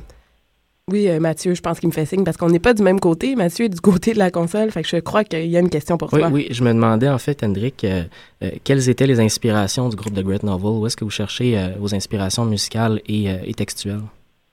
Oui, 0.92 1.10
euh, 1.10 1.20
Mathieu, 1.20 1.56
je 1.56 1.62
pense 1.64 1.80
qu'il 1.80 1.90
me 1.90 1.94
fait 1.94 2.06
signe 2.06 2.24
parce 2.24 2.38
qu'on 2.38 2.50
n'est 2.50 2.60
pas 2.60 2.76
du 2.76 2.84
même 2.84 3.00
côté. 3.00 3.36
Mathieu 3.36 3.66
est 3.66 3.70
du 3.70 3.82
côté 3.82 4.14
de 4.14 4.20
la 4.20 4.30
console. 4.30 4.70
Fait 4.70 4.84
que 4.84 4.88
je 4.88 4.98
crois 4.98 5.24
qu'il 5.24 5.48
y 5.48 5.58
a 5.58 5.60
une 5.60 5.72
question 5.72 5.98
pour 5.98 6.14
Oui, 6.14 6.20
toi. 6.20 6.30
oui, 6.32 6.48
je 6.52 6.64
me 6.64 6.72
demandais 6.74 7.10
en 7.10 7.18
fait, 7.18 7.44
Hendrik, 7.44 7.84
euh, 7.84 8.04
euh, 8.44 8.52
quelles 8.64 8.88
étaient 8.88 9.08
les 9.08 9.20
inspirations 9.20 9.90
du 9.90 9.96
groupe 9.96 10.14
de 10.14 10.22
Great 10.22 10.44
Novel? 10.44 10.80
Où 10.80 10.86
est-ce 10.86 10.96
que 10.96 11.04
vous 11.04 11.10
cherchez 11.10 11.58
euh, 11.58 11.70
vos 11.80 11.96
inspirations 11.96 12.46
musicales 12.46 13.02
et, 13.08 13.32
euh, 13.32 13.38
et 13.48 13.56
textuelles? 13.56 14.02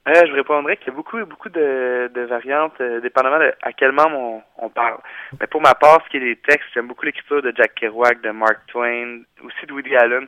Euh, 0.08 0.12
je 0.24 0.30
vous 0.30 0.36
répondrais 0.36 0.78
qu'il 0.78 0.86
y 0.86 0.90
a 0.90 0.94
beaucoup, 0.94 1.18
beaucoup 1.26 1.50
de, 1.50 2.10
de 2.14 2.20
variantes, 2.22 2.72
euh, 2.80 3.02
dépendamment 3.02 3.38
de 3.38 3.52
à 3.60 3.72
quel 3.74 3.92
membre 3.92 4.16
on, 4.16 4.40
on 4.56 4.68
parle. 4.70 4.96
Mais 5.38 5.46
pour 5.46 5.60
ma 5.60 5.74
part, 5.74 6.00
ce 6.06 6.10
qui 6.10 6.16
est 6.16 6.20
des 6.20 6.36
textes, 6.48 6.66
j'aime 6.74 6.88
beaucoup 6.88 7.04
l'écriture 7.04 7.42
de 7.42 7.52
Jack 7.54 7.74
Kerouac, 7.74 8.22
de 8.22 8.30
Mark 8.30 8.56
Twain, 8.68 9.20
aussi 9.44 9.66
de 9.68 9.72
Woody 9.74 9.94
Allen. 9.94 10.26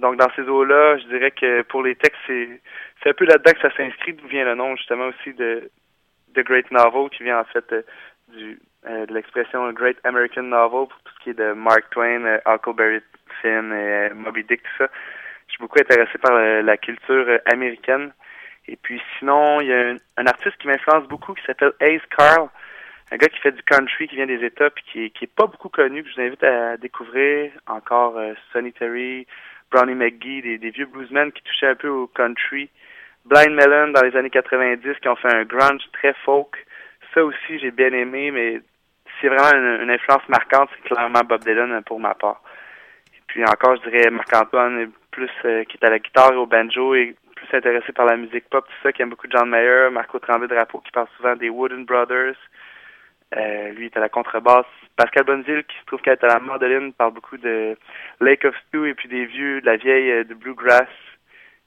Donc 0.00 0.16
dans 0.16 0.30
ces 0.36 0.42
eaux-là, 0.42 0.98
je 0.98 1.06
dirais 1.06 1.30
que 1.30 1.62
pour 1.62 1.82
les 1.82 1.94
textes, 1.96 2.20
c'est 2.26 2.60
c'est 3.02 3.10
un 3.10 3.14
peu 3.14 3.24
là-dedans 3.24 3.52
que 3.52 3.60
ça 3.60 3.76
s'inscrit, 3.76 4.14
d'où 4.14 4.26
vient 4.28 4.44
le 4.44 4.54
nom 4.54 4.76
justement 4.76 5.06
aussi 5.06 5.34
de 5.34 5.70
The 6.34 6.40
Great 6.40 6.70
Novel, 6.70 7.10
qui 7.10 7.22
vient 7.22 7.40
en 7.40 7.44
fait 7.44 7.72
euh, 7.72 7.82
du 8.28 8.58
euh, 8.86 9.06
de 9.06 9.14
l'expression 9.14 9.72
Great 9.72 9.96
American 10.04 10.42
Novel 10.42 10.88
pour 10.88 11.00
tout 11.04 11.12
ce 11.16 11.24
qui 11.24 11.30
est 11.30 11.38
de 11.38 11.54
Mark 11.54 11.88
Twain, 11.90 12.22
euh, 12.26 12.38
Huckleberry 12.46 13.00
Finn, 13.40 13.72
euh, 13.72 14.10
Moby 14.14 14.44
Dick, 14.44 14.62
tout 14.62 14.84
ça. 14.84 14.90
Je 15.46 15.52
suis 15.52 15.62
beaucoup 15.62 15.78
intéressé 15.78 16.18
par 16.18 16.32
la 16.32 16.76
culture 16.76 17.38
américaine. 17.46 18.12
Et 18.68 18.76
puis 18.76 19.00
sinon, 19.18 19.60
il 19.62 19.68
y 19.68 19.72
a 19.72 19.90
un, 19.90 19.96
un 20.18 20.26
artiste 20.26 20.56
qui 20.58 20.66
m'influence 20.66 21.08
beaucoup 21.08 21.32
qui 21.32 21.42
s'appelle 21.46 21.72
Ace 21.80 22.02
Carl, 22.16 22.48
un 23.10 23.16
gars 23.16 23.28
qui 23.28 23.38
fait 23.38 23.52
du 23.52 23.62
country, 23.62 24.08
qui 24.08 24.16
vient 24.16 24.26
des 24.26 24.44
États, 24.44 24.70
puis 24.70 24.84
qui 24.90 25.10
qui 25.12 25.24
est 25.24 25.34
pas 25.34 25.46
beaucoup 25.46 25.68
connu, 25.70 26.02
que 26.02 26.10
je 26.10 26.14
vous 26.16 26.20
invite 26.20 26.44
à 26.44 26.76
découvrir. 26.76 27.52
Encore 27.66 28.20
Sonny 28.52 28.72
Terry, 28.72 29.26
Brownie 29.70 29.94
McGee, 29.94 30.58
des, 30.58 30.70
vieux 30.70 30.86
bluesmen 30.86 31.32
qui 31.32 31.42
touchaient 31.42 31.68
un 31.68 31.74
peu 31.74 31.88
au 31.88 32.06
country. 32.06 32.70
Blind 33.24 33.54
Melon 33.54 33.92
dans 33.92 34.02
les 34.02 34.16
années 34.16 34.30
90 34.30 34.98
qui 35.00 35.08
ont 35.08 35.16
fait 35.16 35.34
un 35.34 35.44
grunge 35.44 35.82
très 35.92 36.14
folk. 36.24 36.56
Ça 37.14 37.24
aussi, 37.24 37.58
j'ai 37.58 37.70
bien 37.70 37.92
aimé, 37.92 38.30
mais 38.30 38.60
c'est 39.20 39.28
vraiment 39.28 39.80
une, 39.80 39.90
influence 39.90 40.28
marquante, 40.28 40.68
c'est 40.74 40.88
clairement 40.88 41.20
Bob 41.26 41.42
Dylan 41.42 41.72
euh, 41.72 41.80
pour 41.80 42.00
ma 42.00 42.14
part. 42.14 42.42
Et 43.14 43.20
puis 43.26 43.44
encore, 43.44 43.76
je 43.76 43.90
dirais 43.90 44.10
Marc-Antoine, 44.10 44.90
plus 45.10 45.30
euh, 45.44 45.64
qui 45.64 45.76
est 45.76 45.86
à 45.86 45.90
la 45.90 45.98
guitare 45.98 46.32
et 46.32 46.36
au 46.36 46.46
banjo 46.46 46.94
et 46.94 47.14
plus 47.36 47.56
intéressé 47.56 47.92
par 47.92 48.06
la 48.06 48.16
musique 48.16 48.48
pop, 48.50 48.66
tout 48.66 48.82
ça, 48.82 48.92
qui 48.92 49.02
aime 49.02 49.10
beaucoup 49.10 49.28
John 49.30 49.48
Mayer, 49.48 49.88
Marco 49.90 50.18
Tremblay-Drapeau 50.18 50.80
qui 50.80 50.90
parle 50.90 51.08
souvent 51.16 51.36
des 51.36 51.48
Wooden 51.48 51.84
Brothers. 51.84 52.36
Euh, 53.36 53.70
lui 53.70 53.86
est 53.86 53.96
à 53.96 54.00
la 54.00 54.08
contrebasse. 54.08 54.66
Pascal 54.96 55.24
Bonneville, 55.24 55.64
qui 55.64 55.76
se 55.80 55.86
trouve 55.86 56.00
qu'elle 56.00 56.18
est 56.20 56.24
à 56.24 56.34
la 56.34 56.40
mandoline, 56.40 56.92
parle 56.92 57.14
beaucoup 57.14 57.36
de 57.36 57.76
Lake 58.20 58.44
of 58.44 58.54
Stew 58.68 58.86
et 58.86 58.94
puis 58.94 59.08
des 59.08 59.26
vieux, 59.26 59.60
de 59.60 59.66
la 59.66 59.76
vieille, 59.76 60.10
euh, 60.10 60.24
de 60.24 60.34
Bluegrass. 60.34 60.88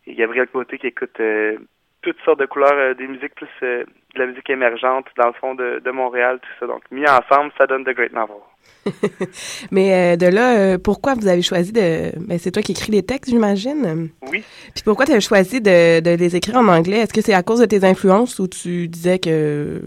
Et 0.06 0.16
Gabriel 0.16 0.48
Côté 0.48 0.78
qui 0.78 0.88
écoute 0.88 1.20
euh, 1.20 1.58
toutes 2.02 2.18
sortes 2.24 2.40
de 2.40 2.46
couleurs, 2.46 2.72
euh, 2.74 2.94
des 2.94 3.08
musiques 3.08 3.36
plus 3.36 3.50
de 3.62 3.86
la 4.16 4.28
musique 4.28 4.50
émergente, 4.50 5.08
dans 5.18 5.28
le 5.28 5.34
fond 5.34 5.56
de, 5.56 5.82
de 5.84 5.92
Montréal, 5.92 6.40
tout 6.42 6.50
ça. 6.60 6.68
Donc, 6.68 6.84
mis 6.90 7.04
ensemble, 7.04 7.52
ça 7.58 7.68
donne 7.68 7.84
The 7.84 7.90
Great 7.90 8.14
Novel. 8.14 8.38
Mais 9.72 10.16
de 10.16 10.28
là, 10.28 10.80
pourquoi 10.80 11.14
vous 11.14 11.28
avez 11.28 11.42
choisi 11.42 11.74
de... 11.74 12.18
Ben, 12.26 12.40
c'est 12.40 12.52
toi 12.52 12.64
qui 12.64 12.72
écris 12.72 12.94
les 12.94 13.04
textes, 13.04 13.30
j'imagine. 13.30 14.10
Oui. 14.32 14.44
Puis 14.74 14.84
pourquoi 14.86 15.06
tu 15.06 15.12
as 15.12 15.20
choisi 15.20 15.60
de, 15.60 16.00
de 16.00 16.16
les 16.16 16.36
écrire 16.36 16.56
en 16.56 16.68
anglais? 16.70 17.00
Est-ce 17.00 17.14
que 17.14 17.22
c'est 17.22 17.34
à 17.34 17.44
cause 17.44 17.60
de 17.60 17.66
tes 17.66 17.84
influences 17.84 18.40
ou 18.40 18.48
tu 18.48 18.88
disais 18.88 19.20
que... 19.20 19.82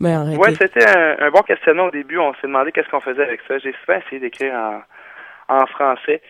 Ben, 0.00 0.20
arrêtez. 0.20 0.36
Ouais, 0.38 0.54
c'était 0.54 0.88
un, 0.88 1.16
un 1.26 1.30
bon 1.30 1.42
questionnement 1.42 1.86
au 1.86 1.90
début. 1.90 2.18
On 2.18 2.34
s'est 2.34 2.46
demandé 2.48 2.72
qu'est-ce 2.72 2.88
qu'on 2.88 3.00
faisait 3.00 3.22
avec 3.22 3.40
ça. 3.46 3.58
J'ai 3.58 3.74
souvent 3.84 3.98
essayé 3.98 4.20
d'écrire 4.20 4.54
en, 4.54 4.82
en 5.48 5.66
français. 5.66 6.20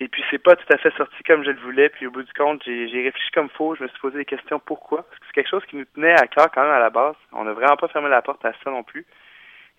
Et 0.00 0.06
puis, 0.06 0.22
c'est 0.30 0.42
pas 0.42 0.54
tout 0.54 0.72
à 0.72 0.78
fait 0.78 0.94
sorti 0.96 1.22
comme 1.24 1.44
je 1.44 1.50
le 1.50 1.60
voulais. 1.60 1.88
Puis, 1.88 2.06
au 2.06 2.10
bout 2.12 2.22
du 2.22 2.32
compte, 2.32 2.62
j'ai 2.64 3.02
réfléchi 3.02 3.30
comme 3.34 3.48
faux. 3.50 3.74
Je 3.74 3.82
me 3.82 3.88
suis 3.88 3.98
posé 3.98 4.18
des 4.18 4.24
questions 4.24 4.60
pourquoi? 4.60 5.02
Parce 5.02 5.18
que 5.18 5.26
c'est 5.26 5.32
quelque 5.32 5.50
chose 5.50 5.64
qui 5.66 5.76
nous 5.76 5.84
tenait 5.86 6.14
à 6.14 6.26
cœur 6.28 6.50
quand 6.52 6.62
même 6.62 6.70
à 6.70 6.78
la 6.78 6.90
base. 6.90 7.16
On 7.32 7.44
n'a 7.44 7.52
vraiment 7.52 7.76
pas 7.76 7.88
fermé 7.88 8.08
la 8.08 8.22
porte 8.22 8.44
à 8.44 8.52
ça 8.62 8.70
non 8.70 8.84
plus. 8.84 9.04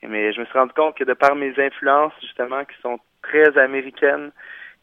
Mais 0.03 0.31
je 0.33 0.39
me 0.39 0.45
suis 0.45 0.57
rendu 0.57 0.73
compte 0.73 0.97
que 0.97 1.03
de 1.03 1.13
par 1.13 1.35
mes 1.35 1.53
influences, 1.59 2.13
justement, 2.21 2.63
qui 2.65 2.75
sont 2.81 2.99
très 3.21 3.57
américaines, 3.57 4.31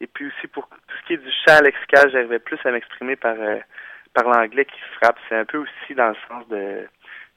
et 0.01 0.07
puis 0.07 0.27
aussi 0.27 0.47
pour 0.47 0.69
tout 0.69 0.97
ce 1.01 1.07
qui 1.07 1.15
est 1.15 1.17
du 1.17 1.31
chant 1.47 1.63
lexical, 1.63 2.11
j'arrivais 2.11 2.39
plus 2.39 2.59
à 2.65 2.71
m'exprimer 2.71 3.17
par 3.17 3.35
euh, 3.39 3.57
par 4.13 4.25
l'anglais 4.25 4.67
qui 4.67 4.79
frappe. 5.01 5.19
C'est 5.29 5.37
un 5.37 5.47
peu 5.47 5.59
aussi 5.59 5.95
dans 5.95 6.09
le 6.09 6.17
sens 6.29 6.47
de 6.49 6.87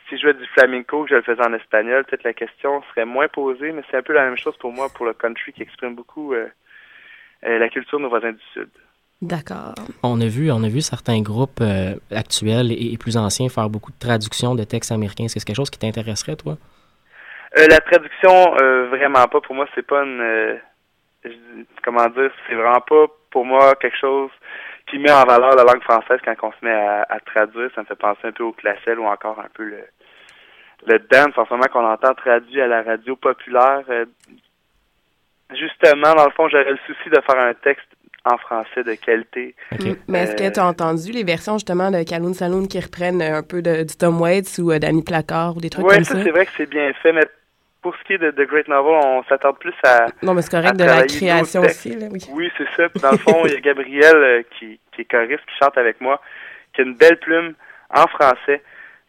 si 0.10 0.18
je 0.18 0.22
jouais 0.24 0.34
du 0.34 0.46
flamenco, 0.48 1.04
que 1.04 1.12
je 1.12 1.16
le 1.16 1.22
faisais 1.22 1.46
en 1.46 1.54
espagnol, 1.54 2.04
peut-être 2.04 2.24
la 2.24 2.34
question 2.34 2.82
serait 2.90 3.06
moins 3.06 3.28
posée, 3.28 3.72
mais 3.72 3.84
c'est 3.90 3.98
un 3.98 4.02
peu 4.02 4.14
la 4.14 4.26
même 4.26 4.38
chose 4.38 4.58
pour 4.58 4.74
moi 4.74 4.88
pour 4.94 5.06
le 5.06 5.14
country 5.14 5.54
qui 5.54 5.62
exprime 5.62 5.96
beaucoup 5.96 6.34
euh, 6.34 6.48
euh, 7.46 7.60
la 7.60 7.70
culture 7.70 8.00
de 8.00 8.04
nos 8.04 8.10
voisins 8.10 8.32
du 8.32 8.44
Sud. 8.54 8.70
D'accord. 9.22 9.76
On 10.02 10.20
a 10.22 10.28
vu, 10.28 10.50
on 10.52 10.64
a 10.64 10.70
vu 10.70 10.82
certains 10.82 11.22
groupes 11.22 11.60
euh, 11.62 11.96
actuels 12.10 12.72
et, 12.72 12.94
et 12.94 12.98
plus 12.98 13.18
anciens 13.18 13.50
faire 13.50 13.70
beaucoup 13.70 13.92
de 13.92 14.00
traductions 14.00 14.56
de 14.56 14.64
textes 14.64 14.92
américains. 14.92 15.26
Est-ce 15.26 15.36
que 15.36 15.40
c'est 15.42 15.46
quelque 15.46 15.58
chose 15.58 15.70
qui 15.70 15.80
t'intéresserait, 15.80 16.38
toi? 16.38 16.58
Euh, 17.58 17.68
la 17.70 17.80
traduction, 17.80 18.56
euh, 18.62 18.88
vraiment 18.88 19.28
pas. 19.28 19.42
Pour 19.42 19.56
moi, 19.56 19.68
c'est 19.76 19.86
pas 19.86 20.04
une. 20.04 20.22
euh, 20.22 20.56
comment 21.84 22.08
dire, 22.08 22.32
c'est 22.48 22.56
vraiment 22.56 22.80
pas 22.80 23.08
pour 23.32 23.44
moi 23.44 23.76
quelque 23.76 23.98
chose 23.98 24.32
qui 24.88 24.98
met 25.00 25.12
en 25.12 25.26
valeur 25.26 25.56
la 25.56 25.64
langue 25.64 25.84
française 25.84 26.20
quand 26.24 26.36
on 26.44 26.52
se 26.52 26.64
met 26.64 26.72
à, 26.72 27.06
à 27.10 27.20
traduire. 27.20 27.70
Ça 27.76 27.82
me 27.82 27.88
fait 27.88 27.96
penser 27.96 28.22
un 28.24 28.32
peu 28.32 28.44
au 28.44 28.54
classel 28.54 29.00
ou 29.00 29.06
encore 29.06 29.40
un 29.40 29.50
peu 29.54 29.66
le, 29.66 29.84
le 30.88 31.00
dance 31.12 31.38
en 31.38 31.46
ce 31.46 31.54
moment 31.54 31.66
qu'on 31.72 31.86
entend 31.86 32.14
traduit 32.14 32.62
à 32.62 32.68
la 32.68 32.82
radio 32.84 33.16
populaire. 33.16 33.84
Euh, 33.90 34.06
justement, 35.52 36.14
dans 36.16 36.26
le 36.26 36.32
fond, 36.32 36.48
j'aurais 36.50 36.72
le 36.72 36.80
souci 36.86 37.10
de 37.10 37.20
faire 37.22 37.38
un 37.40 37.54
texte 37.54 37.88
en 38.26 38.38
français 38.38 38.84
de 38.84 38.94
qualité. 38.96 39.56
Mm. 39.72 39.94
Mais 40.08 40.20
est-ce 40.24 40.36
que 40.36 40.44
Euh, 40.44 40.52
tu 40.52 40.60
as 40.60 40.66
entendu 40.66 41.12
les 41.12 41.24
versions 41.24 41.54
justement 41.54 41.90
de 41.92 42.04
Kaloun 42.04 42.34
Saloon 42.34 42.66
qui 42.68 42.80
reprennent 42.80 43.22
un 43.22 43.44
peu 43.44 43.62
de, 43.62 43.84
du 43.84 43.96
Tom 43.96 44.20
Waits 44.22 44.60
ou 44.60 44.72
euh, 44.72 44.80
d'Annie 44.80 45.04
Placard 45.04 45.56
ou 45.58 45.62
des 45.62 45.70
trucs 45.70 45.86
Oui, 45.86 45.96
comme 45.96 46.04
ça, 46.04 46.16
ça? 46.16 46.24
c'est 46.24 46.32
vrai 46.32 46.46
que 46.46 46.52
c'est 46.58 46.70
bien 46.70 46.92
fait, 47.02 47.14
mais 47.14 47.26
pour 47.82 47.96
ce 47.96 48.04
qui 48.04 48.14
est 48.14 48.18
de 48.18 48.32
The 48.32 48.46
Great 48.48 48.68
Novel, 48.68 48.92
on 49.06 49.24
s'attarde 49.24 49.58
plus 49.58 49.74
à. 49.86 50.08
Non, 50.22 50.34
mais 50.34 50.42
c'est 50.42 50.52
correct 50.52 50.76
de 50.76 50.84
la 50.84 51.04
création 51.06 51.62
aussi, 51.62 51.96
là, 51.96 52.08
oui. 52.12 52.20
Oui, 52.34 52.52
c'est 52.58 52.68
ça. 52.76 52.90
Puis 52.90 53.00
dans 53.02 53.12
le 53.12 53.18
fond, 53.18 53.42
il 53.46 53.54
y 53.54 53.56
a 53.56 53.62
Gabriel 53.62 54.16
euh, 54.18 54.42
qui, 54.60 54.80
qui 54.94 55.02
est 55.02 55.06
choriste, 55.06 55.40
qui 55.46 55.56
chante 55.64 55.78
avec 55.78 56.02
moi, 56.02 56.20
qui 56.76 56.82
a 56.82 56.84
une 56.84 56.96
belle 56.96 57.18
plume 57.20 57.54
en 57.96 58.06
français. 58.08 58.62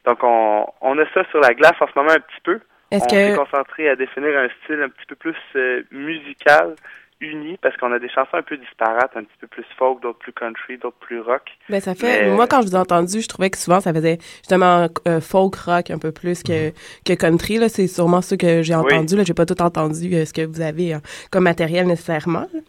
Donc, 0.07 0.19
on, 0.23 0.67
on 0.81 0.99
a 0.99 1.05
ça 1.15 1.25
sur 1.31 1.41
la 1.41 1.55
glace 1.55 1.77
en 1.81 1.87
ce 1.87 1.93
moment 1.97 2.11
un 2.13 2.21
petit 2.21 2.41
peu. 2.43 2.61
Est-ce 2.91 3.05
on 3.05 3.07
que- 3.07 3.15
s'est 3.15 3.37
concentré 3.37 3.89
à 3.89 3.97
définir 3.97 4.37
un 4.39 4.49
style 4.65 4.81
un 4.83 4.89
petit 4.89 5.07
peu 5.07 5.15
plus 5.15 5.37
euh, 5.57 5.83
musical, 5.93 6.75
uni, 7.21 7.59
parce 7.63 7.77
qu'on 7.77 7.93
a 7.93 7.99
des 7.99 8.09
chansons 8.09 8.35
un 8.39 8.43
peu 8.43 8.57
disparates, 8.57 9.15
un 9.15 9.23
petit 9.25 9.37
peu 9.41 9.47
plus 9.47 9.65
folk, 9.79 10.01
d'autres 10.01 10.19
plus 10.19 10.33
country, 10.33 10.79
d'autres 10.79 10.97
plus 11.01 11.21
rock. 11.21 11.43
Ben, 11.69 11.79
ça 11.81 11.95
fait. 11.95 12.25
Mais- 12.25 12.31
Moi, 12.35 12.47
quand 12.49 12.63
je 12.63 12.69
vous 12.69 12.75
ai 12.75 12.79
entendu, 12.79 13.21
je 13.21 13.29
trouvais 13.29 13.51
que 13.51 13.59
souvent, 13.59 13.79
ça 13.81 13.93
faisait 13.93 14.17
justement 14.39 14.89
euh, 15.07 15.21
folk 15.21 15.55
rock 15.57 15.91
un 15.91 15.99
peu 15.99 16.13
plus 16.13 16.43
que, 16.43 16.71
que 17.05 17.13
country. 17.13 17.59
Là. 17.59 17.69
C'est 17.69 17.87
sûrement 17.89 18.23
ce 18.23 18.35
que 18.37 18.63
j'ai 18.63 18.75
Mhm. 18.75 18.81
Oui. 18.87 18.95
entendu. 18.95 19.17
Là. 19.17 19.25
J'ai 19.25 19.35
pas 19.35 19.45
tout 19.47 19.61
entendu 19.61 20.15
euh, 20.15 20.25
ce 20.25 20.33
que 20.33 20.47
vous 20.47 20.63
avez 20.63 20.95
euh, 20.95 20.99
comme 21.31 21.45
matériel 21.45 21.87
nécessairement. 21.87 22.47
là. 22.55 22.61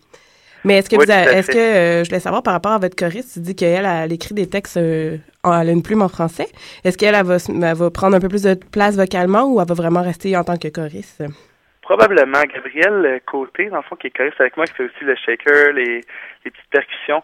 Mais 0.63 0.77
est-ce 0.77 0.89
que 0.89 0.95
Oui, 0.95 1.05
vous 1.05 1.11
a- 1.11 1.31
est-ce 1.33 1.49
que 1.51 1.57
euh, 1.57 2.03
je 2.03 2.09
voulais 2.09 2.19
savoir 2.19 2.43
par 2.43 2.53
rapport 2.53 2.71
à 2.73 2.77
votre 2.77 2.95
choriste, 2.95 3.33
tu 3.33 3.39
dis 3.39 3.55
qu'elle 3.55 3.85
elle 3.85 4.13
écrit 4.13 4.35
des 4.35 4.47
textes, 4.49 4.77
euh, 4.77 5.17
en- 5.43 5.59
elle 5.59 5.69
a 5.69 5.71
une 5.71 5.81
plume 5.83 6.01
en 6.01 6.07
français. 6.09 6.45
Est-ce 6.83 6.97
qu'elle 6.97 7.15
elle 7.15 7.25
va, 7.25 7.37
elle 7.47 7.75
va 7.75 7.89
prendre 7.89 8.15
un 8.15 8.19
peu 8.19 8.29
plus 8.29 8.43
de 8.43 8.53
place 8.71 8.95
vocalement 8.95 9.43
ou 9.51 9.59
elle 9.59 9.67
va 9.67 9.73
vraiment 9.73 10.01
rester 10.03 10.35
en 10.37 10.43
tant 10.43 10.57
que 10.57 10.67
choriste? 10.67 11.23
Probablement. 11.81 12.41
Gabriel 12.53 13.05
euh, 13.05 13.19
Côté, 13.25 13.69
dans 13.69 13.77
le 13.77 13.83
fond, 13.83 13.95
qui 13.95 14.07
est 14.07 14.15
choriste 14.15 14.39
avec 14.39 14.55
moi, 14.55 14.65
qui 14.65 14.73
fait 14.73 14.83
aussi 14.85 15.03
le 15.03 15.15
shaker, 15.15 15.73
les, 15.73 16.01
les 16.45 16.51
petites 16.51 16.69
percussions. 16.69 17.23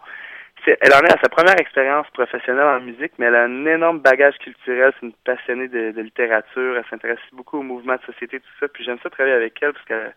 C'est- 0.66 0.78
elle 0.82 0.94
en 0.94 1.02
est 1.06 1.14
à 1.14 1.20
sa 1.22 1.30
première 1.30 1.58
expérience 1.62 2.08
professionnelle 2.14 2.66
en 2.66 2.82
musique, 2.82 3.14
mais 3.20 3.28
elle 3.28 3.36
a 3.36 3.44
un 3.44 3.66
énorme 3.68 4.00
bagage 4.00 4.34
culturel. 4.40 4.92
C'est 5.00 5.06
une 5.06 5.14
passionnée 5.24 5.68
de, 5.68 5.92
de 5.92 6.02
littérature. 6.02 6.76
Elle 6.76 6.84
s'intéresse 6.90 7.20
beaucoup 7.32 7.60
au 7.60 7.64
mouvement 7.64 7.94
de 7.96 8.02
société, 8.12 8.40
tout 8.40 8.50
ça. 8.60 8.68
Puis 8.68 8.84
j'aime 8.84 8.98
ça 9.04 9.10
travailler 9.12 9.36
avec 9.36 9.54
elle 9.62 9.74
parce 9.74 9.86
qu'elle 9.86 10.14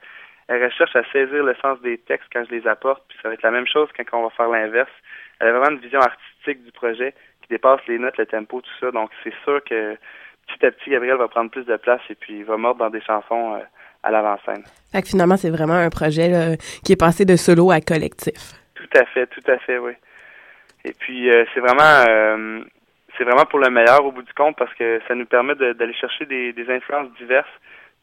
elle 0.53 0.65
recherche 0.65 0.95
à 0.97 1.05
saisir 1.13 1.45
le 1.45 1.55
sens 1.63 1.81
des 1.81 1.97
textes 1.99 2.29
quand 2.33 2.45
je 2.45 2.51
les 2.55 2.67
apporte. 2.67 3.03
Puis 3.09 3.17
ça 3.23 3.29
va 3.29 3.35
être 3.35 3.43
la 3.43 3.53
même 3.53 3.67
chose 3.69 3.89
quand 3.97 4.19
on 4.19 4.25
va 4.25 4.31
faire 4.31 4.49
l'inverse. 4.49 4.91
Elle 5.39 5.49
a 5.49 5.53
vraiment 5.53 5.71
une 5.77 5.81
vision 5.81 6.01
artistique 6.01 6.65
du 6.65 6.73
projet 6.73 7.15
qui 7.43 7.49
dépasse 7.49 7.81
les 7.87 7.99
notes, 8.01 8.19
le 8.19 8.27
tempo, 8.27 8.61
tout 8.61 8.71
ça. 8.81 8.91
Donc 8.91 9.11
c'est 9.23 9.33
sûr 9.45 9.63
que 9.63 9.95
petit 10.49 10.67
à 10.67 10.73
petit, 10.73 10.91
Gabriel 10.91 11.17
va 11.19 11.29
prendre 11.29 11.51
plus 11.53 11.65
de 11.65 11.77
place 11.77 12.01
et 12.11 12.17
puis 12.17 12.39
il 12.41 12.45
va 12.45 12.57
mordre 12.57 12.81
dans 12.81 12.91
des 12.91 13.01
chansons 13.01 13.55
euh, 13.55 13.59
à 14.03 14.11
l'avant-scène. 14.11 14.65
Fait 14.91 15.03
que 15.03 15.09
finalement, 15.09 15.37
c'est 15.37 15.51
vraiment 15.51 15.75
un 15.75 15.89
projet 15.91 16.29
là, 16.29 16.57
qui 16.85 16.93
est 16.93 17.01
passé 17.01 17.25
de 17.25 17.37
solo 17.37 17.71
à 17.71 17.81
collectif. 17.81 18.35
Tout 18.75 18.99
à 18.99 19.05
fait, 19.05 19.29
tout 19.29 19.45
à 19.47 19.57
fait, 19.59 19.79
oui. 19.79 19.93
Et 20.85 20.93
puis 20.99 21.31
euh, 21.31 21.45
c'est 21.55 21.61
vraiment 21.61 21.93
euh, 22.09 22.61
c'est 23.17 23.25
vraiment 23.25 23.45
pour 23.45 23.61
le 23.61 23.71
meilleur 23.71 24.05
au 24.05 24.11
bout 24.13 24.23
du 24.23 24.33
compte 24.33 24.57
parce 24.57 24.73
que 24.75 25.01
ça 25.07 25.15
nous 25.15 25.27
permet 25.27 25.55
de- 25.55 25.75
d'aller 25.75 25.93
chercher 25.95 26.25
des, 26.27 26.53
des 26.55 26.69
influences 26.73 27.13
diverses 27.19 27.47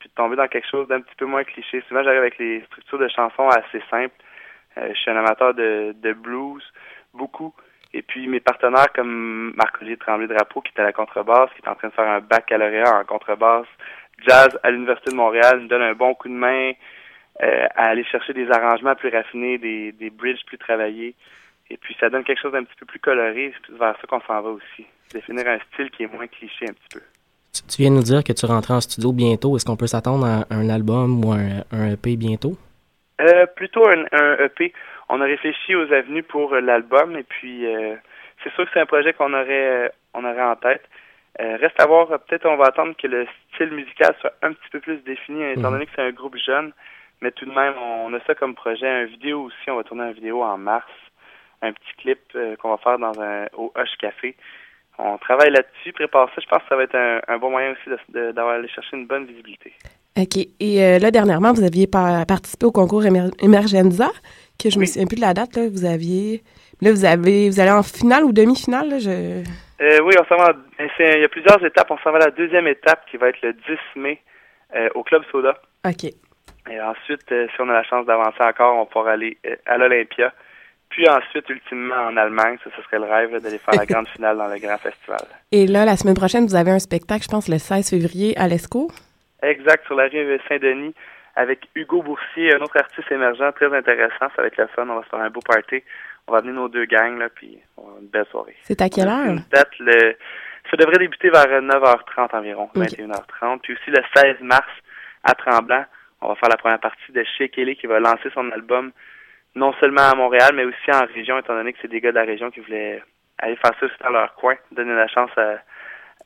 puis 0.08 0.10
de 0.10 0.14
tomber 0.16 0.36
dans 0.36 0.48
quelque 0.48 0.68
chose 0.70 0.88
d'un 0.88 1.02
petit 1.02 1.16
peu 1.16 1.26
moins 1.26 1.44
cliché. 1.44 1.84
Souvent 1.88 2.04
j'arrive 2.04 2.22
avec 2.22 2.38
les 2.38 2.62
structures 2.66 3.00
de 3.00 3.08
chansons 3.08 3.50
assez 3.50 3.82
simples. 3.90 4.16
Euh, 4.78 4.90
je 4.94 5.00
suis 5.00 5.12
un 5.12 5.18
amateur 5.18 5.54
de, 5.54 5.94
de 5.94 6.14
blues, 6.14 6.64
beaucoup. 7.14 7.54
Et 7.94 8.02
puis 8.02 8.28
mes 8.28 8.40
partenaires 8.40 8.92
comme 8.94 9.54
Marc-Olivier 9.56 9.98
Tremblay-Drapeau 9.98 10.62
qui 10.62 10.72
est 10.76 10.82
à 10.82 10.84
la 10.84 10.94
contrebasse, 10.94 11.50
qui 11.52 11.62
est 11.66 11.70
en 11.70 11.76
train 11.76 11.90
de 11.90 11.94
faire 11.94 12.08
un 12.08 12.22
baccalauréat 12.22 13.00
en 13.00 13.04
contrebasse, 13.06 13.68
jazz 14.26 14.58
à 14.64 14.72
l'Université 14.72 15.12
de 15.12 15.16
Montréal, 15.16 15.62
me 15.62 15.68
donne 15.68 15.82
un 15.82 15.94
bon 15.94 16.14
coup 16.14 16.30
de 16.30 16.34
main 16.34 16.72
euh, 17.44 17.68
à 17.76 17.90
aller 17.90 18.04
chercher 18.06 18.34
des 18.34 18.50
arrangements 18.50 18.96
plus 18.96 19.10
raffinés, 19.10 19.58
des, 19.58 19.92
des 19.92 20.10
bridges 20.10 20.46
plus 20.46 20.58
travaillés. 20.58 21.16
Et 21.70 21.78
puis 21.78 21.96
ça 22.00 22.10
donne 22.10 22.24
quelque 22.24 22.42
chose 22.42 22.54
d'un 22.54 22.64
petit 22.64 22.76
peu 22.80 22.86
plus 22.86 23.00
coloré, 23.00 23.54
c'est 23.66 23.76
vers 23.76 23.96
ça 24.00 24.08
qu'on 24.08 24.22
s'en 24.22 24.42
va 24.42 24.50
aussi. 24.50 24.86
Définir 25.12 25.48
un 25.48 25.60
style 25.72 25.92
qui 25.92 26.04
est 26.04 26.14
moins 26.14 26.28
cliché 26.28 26.66
un 26.70 26.74
petit 26.74 27.00
peu. 27.00 27.02
Tu, 27.68 27.76
tu 27.76 27.82
viens 27.82 27.92
de 27.92 27.96
nous 27.96 28.04
dire 28.04 28.24
que 28.24 28.34
tu 28.34 28.46
rentrais 28.46 28.74
en 28.76 28.82
studio 28.82 29.12
bientôt. 29.12 29.56
Est-ce 29.56 29.66
qu'on 29.66 29.78
peut 29.78 29.88
s'attendre 29.88 30.26
à 30.26 30.46
un 30.54 30.70
album 30.70 31.24
ou 31.24 31.32
un, 31.32 31.64
un 31.72 31.92
EP 31.92 32.16
bientôt? 32.16 32.54
Euh, 33.22 33.46
plutôt 33.56 33.88
un, 33.88 34.06
un 34.12 34.38
EP. 34.46 34.74
On 35.10 35.22
a 35.22 35.26
réfléchi 35.26 35.76
aux 35.76 35.92
avenues 35.92 36.24
pour 36.24 36.54
euh, 36.54 36.62
l'album 36.62 37.16
et 37.18 37.24
puis 37.24 37.66
euh, 37.66 37.96
c'est 38.44 38.54
sûr 38.54 38.66
que 38.66 38.72
c'est 38.74 38.80
un 38.82 38.86
projet 38.86 39.14
qu'on 39.14 39.34
aurait 39.34 39.86
euh, 39.86 39.90
on 40.14 40.24
aurait 40.26 40.44
en 40.44 40.56
tête. 40.56 40.84
Euh, 41.40 41.58
reste 41.62 41.80
à 41.80 41.86
voir, 41.86 42.08
peut-être 42.08 42.46
on 42.48 42.58
va 42.58 42.66
attendre 42.66 42.96
que 42.98 43.08
le 43.08 43.28
style 43.54 43.72
musical 43.72 44.16
soit 44.20 44.34
un 44.42 44.54
petit 44.54 44.70
peu 44.72 44.80
plus 44.80 44.98
défini, 45.04 45.44
étant 45.52 45.70
Mhm. 45.70 45.72
donné 45.74 45.86
que 45.86 45.92
c'est 45.96 46.02
un 46.02 46.12
groupe 46.12 46.36
jeune, 46.38 46.72
mais 47.22 47.32
tout 47.32 47.46
de 47.46 47.52
même, 47.54 47.76
on 47.80 48.12
a 48.14 48.20
ça 48.26 48.34
comme 48.36 48.56
projet. 48.56 48.88
Un 48.88 49.06
vidéo 49.06 49.44
aussi, 49.44 49.70
on 49.70 49.76
va 49.76 49.84
tourner 49.84 50.06
une 50.08 50.14
vidéo 50.14 50.44
en 50.44 50.58
mars, 50.58 50.90
un 51.62 51.72
petit 51.74 51.94
clip 52.00 52.20
euh, 52.36 52.56
qu'on 52.56 52.70
va 52.72 52.78
faire 52.78 52.98
dans 52.98 53.20
un 53.22 53.46
au 53.56 53.72
Hush 53.78 53.96
Café. 54.00 54.36
On 55.00 55.18
travaille 55.20 55.52
là-dessus, 55.52 55.94
prépare 55.94 56.28
ça. 56.34 56.42
Je 56.42 56.48
pense 56.48 56.60
que 56.64 56.70
ça 56.70 56.76
va 56.76 56.84
être 56.84 56.96
un, 56.96 57.20
un 57.28 57.38
bon 57.38 57.52
moyen 57.52 57.72
aussi 57.74 57.98
d'avoir 58.34 58.56
aller 58.56 58.68
chercher 58.70 58.98
une 58.98 59.06
bonne 59.06 59.26
visibilité. 59.26 59.74
OK. 60.18 60.38
Et 60.60 60.84
euh, 60.84 60.98
là, 61.00 61.12
dernièrement, 61.12 61.54
vous 61.54 61.64
aviez 61.64 61.86
par- 61.86 62.26
participé 62.26 62.66
au 62.66 62.72
concours 62.72 63.04
Emer- 63.06 63.30
Emergenza, 63.40 64.10
que 64.62 64.70
je 64.72 64.78
me 64.78 64.82
Oui. 64.82 64.88
souviens 64.88 65.06
plus 65.06 65.18
de 65.18 65.22
la 65.22 65.34
date, 65.36 65.56
là. 65.56 65.68
Vous 65.72 65.86
aviez. 65.86 66.42
Là, 66.82 66.92
vous 66.92 67.06
avez. 67.06 67.48
Vous 67.50 67.60
allez 67.60 67.70
en 67.72 67.84
finale 67.84 68.24
ou 68.24 68.32
demi-finale, 68.32 68.90
là? 68.90 68.98
Je... 69.00 69.44
Euh, 69.80 70.00
oui, 70.04 70.14
on 70.20 70.26
s'en 70.26 70.38
va. 70.38 70.50
en- 70.54 70.88
c'est- 70.98 71.14
Il 71.18 71.22
y 71.22 71.26
a 71.26 71.30
plusieurs 71.30 71.64
étapes. 71.64 71.92
On 71.92 71.98
s'en 72.00 72.12
va 72.12 72.18
à 72.18 72.26
la 72.26 72.32
deuxième 72.32 72.68
étape 72.68 73.06
qui 73.12 73.18
va 73.18 73.30
être 73.30 73.42
le 73.44 73.54
10 73.54 73.62
mai 73.96 74.20
euh, 74.76 74.90
au 74.96 75.04
Club 75.04 75.22
Soda. 75.32 75.54
OK. 75.86 76.06
Et 76.70 76.82
ensuite, 76.82 77.22
si 77.30 77.62
on 77.62 77.70
a 77.70 77.74
la 77.74 77.84
chance 77.84 78.06
d'avancer 78.08 78.42
encore, 78.42 78.76
on 78.78 78.86
pourra 78.88 79.12
aller 79.12 79.38
à 79.68 79.78
l'Olympia. 79.78 80.34
Puis 80.98 81.08
ensuite, 81.08 81.48
ultimement, 81.50 82.08
en 82.08 82.18
Allemagne, 82.18 82.58
ça, 82.64 82.72
ce 82.76 82.82
serait 82.82 82.98
le 82.98 83.06
rêve 83.06 83.40
d'aller 83.40 83.60
faire 83.60 83.76
la 83.76 83.86
grande 83.92 84.08
finale 84.08 84.36
dans 84.36 84.48
le 84.48 84.58
grand 84.58 84.80
festival. 84.80 85.22
Et 85.52 85.68
là, 85.68 85.86
la 85.86 85.96
semaine 85.96 86.16
prochaine, 86.16 86.48
vous 86.48 86.56
avez 86.56 86.72
un 86.72 86.80
spectacle, 86.80 87.22
je 87.22 87.28
pense, 87.28 87.48
le 87.48 87.60
16 87.60 87.92
février 87.92 88.36
à 88.36 88.48
l'ESCO. 88.48 88.90
Exact, 89.44 89.86
sur 89.86 89.94
la 89.94 90.06
rive 90.06 90.40
Saint-Denis, 90.50 90.96
avec 91.36 91.68
Hugo 91.76 92.02
Boursier, 92.02 92.56
un 92.56 92.62
autre 92.62 92.78
artiste 92.78 93.12
émergent 93.12 93.54
très 93.54 93.72
intéressant. 93.78 94.26
Ça 94.36 94.42
va 94.42 94.48
être 94.48 94.58
le 94.58 94.66
fun. 94.76 94.88
On 94.90 94.96
va 94.96 95.04
se 95.04 95.10
faire 95.10 95.20
un 95.20 95.30
beau 95.30 95.42
party. 95.42 95.84
On 96.26 96.34
va 96.34 96.42
venir 96.42 96.56
nos 96.56 96.68
deux 96.68 96.86
gangs, 96.86 97.20
là, 97.20 97.30
puis 97.30 97.60
on 97.78 97.82
va 97.84 97.88
avoir 97.90 98.02
une 98.02 98.10
belle 98.10 98.26
soirée. 98.32 98.56
C'est 98.64 98.82
à 98.82 98.90
quelle 98.90 99.08
heure? 99.08 99.28
Une 99.28 99.44
date, 99.54 99.78
le... 99.80 100.18
ça 100.72 100.78
devrait 100.78 100.98
débuter 100.98 101.30
vers 101.30 101.46
euh, 101.48 101.62
9h30 101.62 102.36
environ, 102.36 102.72
Ok. 102.76 102.86
21h30. 102.86 103.60
Puis 103.62 103.74
aussi 103.74 103.92
le 103.92 104.02
16 104.16 104.38
mars, 104.42 104.66
à 105.24 105.36
Tremblant, 105.36 105.86
on 106.22 106.30
va 106.30 106.36
faire 106.38 106.50
la 106.50 106.58
première 106.58 106.80
partie 106.80 107.12
de 107.12 107.24
Chez 107.38 107.50
Kelly 107.50 107.76
qui 107.76 107.86
va 107.86 108.00
lancer 108.00 108.32
son 108.34 108.52
album 108.52 108.92
non 109.58 109.74
seulement 109.80 110.10
à 110.12 110.16
Montréal, 110.16 110.52
mais 110.56 110.64
aussi 110.66 110.92
en 110.92 111.06
région, 111.14 111.38
étant 111.40 111.54
donné 111.56 111.74
que 111.74 111.80
c'est 111.82 111.88
des 111.90 112.00
gars 112.02 112.12
de 112.12 112.16
la 112.16 112.24
région 112.24 112.50
qui 112.52 112.60
voulaient 112.62 113.02
aller 113.40 113.56
faire 113.58 113.72
ça 113.80 113.86
aussi 113.86 113.96
dans 114.04 114.10
leur 114.10 114.34
coin, 114.36 114.56
donner 114.72 114.94
la 114.94 115.08
chance 115.08 115.32
à- 115.38 115.58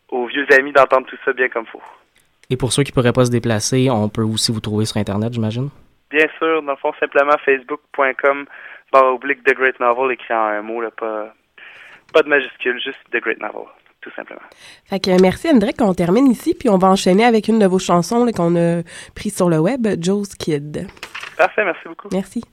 aux 0.09 0.25
vieux 0.27 0.45
amis 0.57 0.71
d'entendre 0.73 1.07
tout 1.07 1.17
ça 1.25 1.33
bien 1.33 1.49
comme 1.49 1.65
faut. 1.65 1.81
Et 2.49 2.57
pour 2.57 2.71
ceux 2.73 2.83
qui 2.83 2.91
pourraient 2.91 3.13
pas 3.13 3.25
se 3.25 3.31
déplacer, 3.31 3.89
on 3.89 4.09
peut 4.09 4.23
aussi 4.23 4.51
vous 4.51 4.59
trouver 4.59 4.85
sur 4.85 4.97
Internet, 4.97 5.33
j'imagine? 5.33 5.69
Bien 6.09 6.27
sûr, 6.37 6.61
dans 6.63 6.71
le 6.73 6.77
fond, 6.77 6.91
simplement 6.99 7.37
facebook.com 7.45 8.45
barre 8.91 9.13
oblique 9.13 9.41
The 9.45 9.53
Great 9.55 9.79
Novel, 9.79 10.11
écrit 10.11 10.33
en 10.33 10.47
un 10.47 10.61
mot, 10.61 10.81
là, 10.81 10.91
pas, 10.91 11.33
pas 12.13 12.21
de 12.23 12.27
majuscule, 12.27 12.77
juste 12.83 12.99
The 13.13 13.21
Great 13.21 13.39
Novel, 13.39 13.63
tout 14.01 14.11
simplement. 14.17 14.41
Fait 14.85 14.99
que 14.99 15.21
merci, 15.21 15.49
Hendrik. 15.49 15.77
On 15.81 15.93
termine 15.93 16.27
ici, 16.29 16.53
puis 16.59 16.67
on 16.69 16.77
va 16.77 16.89
enchaîner 16.89 17.23
avec 17.23 17.47
une 17.47 17.59
de 17.59 17.65
vos 17.65 17.79
chansons 17.79 18.29
qu'on 18.35 18.55
a 18.57 18.81
prises 19.15 19.37
sur 19.37 19.49
le 19.49 19.59
web, 19.59 19.87
Joe's 20.01 20.35
Kid. 20.35 20.87
Parfait, 21.37 21.63
merci 21.63 21.87
beaucoup. 21.87 22.09
Merci. 22.11 22.43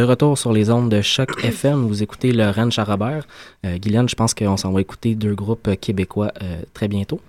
De 0.00 0.04
retour 0.06 0.38
sur 0.38 0.54
les 0.54 0.70
ondes 0.70 0.88
de 0.88 1.02
choc 1.02 1.28
FM, 1.44 1.86
vous 1.86 2.02
écoutez 2.02 2.32
le 2.32 2.48
Ranch 2.48 2.78
à 2.78 2.84
Robert. 2.84 3.28
Euh, 3.66 3.76
Guylaine, 3.76 4.08
je 4.08 4.14
pense 4.14 4.32
qu'on 4.32 4.56
s'en 4.56 4.72
va 4.72 4.80
écouter 4.80 5.14
deux 5.14 5.34
groupes 5.34 5.68
euh, 5.68 5.74
québécois 5.74 6.32
euh, 6.40 6.62
très 6.72 6.88
bientôt. 6.88 7.20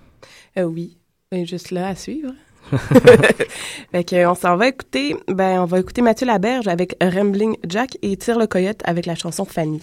Euh, 0.58 0.64
oui, 0.64 0.96
euh, 1.34 1.44
juste 1.44 1.72
là 1.72 1.90
à 1.90 1.96
suivre. 1.96 2.32
fait 3.92 4.26
on 4.26 4.36
s'en 4.36 4.56
va 4.56 4.70
écouter, 4.70 5.18
ben, 5.28 5.62
on 5.62 5.66
va 5.66 5.82
écouter 5.82 6.02
Mathieu 6.02 6.26
Laberge 6.26 6.70
avec 6.70 6.96
Rambling 7.04 7.58
Jack 7.68 7.98
et 8.04 8.16
Tire 8.16 8.40
le 8.40 8.48
Coyote 8.48 8.80
avec 8.86 9.06
la 9.06 9.16
chanson 9.16 9.44
Fanny. 9.44 9.82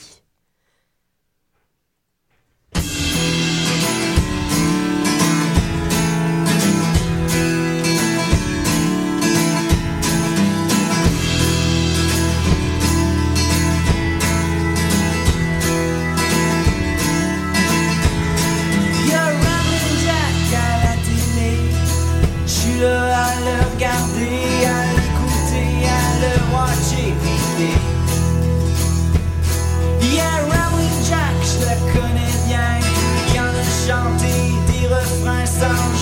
à 22.86 23.34
le 23.46 23.56
regarder, 23.72 24.66
à 24.66 24.78
l'écouter, 24.94 25.70
à 25.86 26.02
le 26.22 26.32
watcher 26.52 27.12
vider. 27.22 27.78
Yeah, 30.14 30.38
Rowling 30.46 30.98
Jack, 31.08 31.36
je 31.42 31.58
le 31.66 31.76
connais 31.92 32.34
bien. 32.46 32.68
Il 33.28 33.34
y 33.34 33.40
en 33.40 33.52
a 33.52 33.66
chanté 33.86 34.32
des 34.70 34.86
refrains 34.86 35.46
sans 35.46 35.97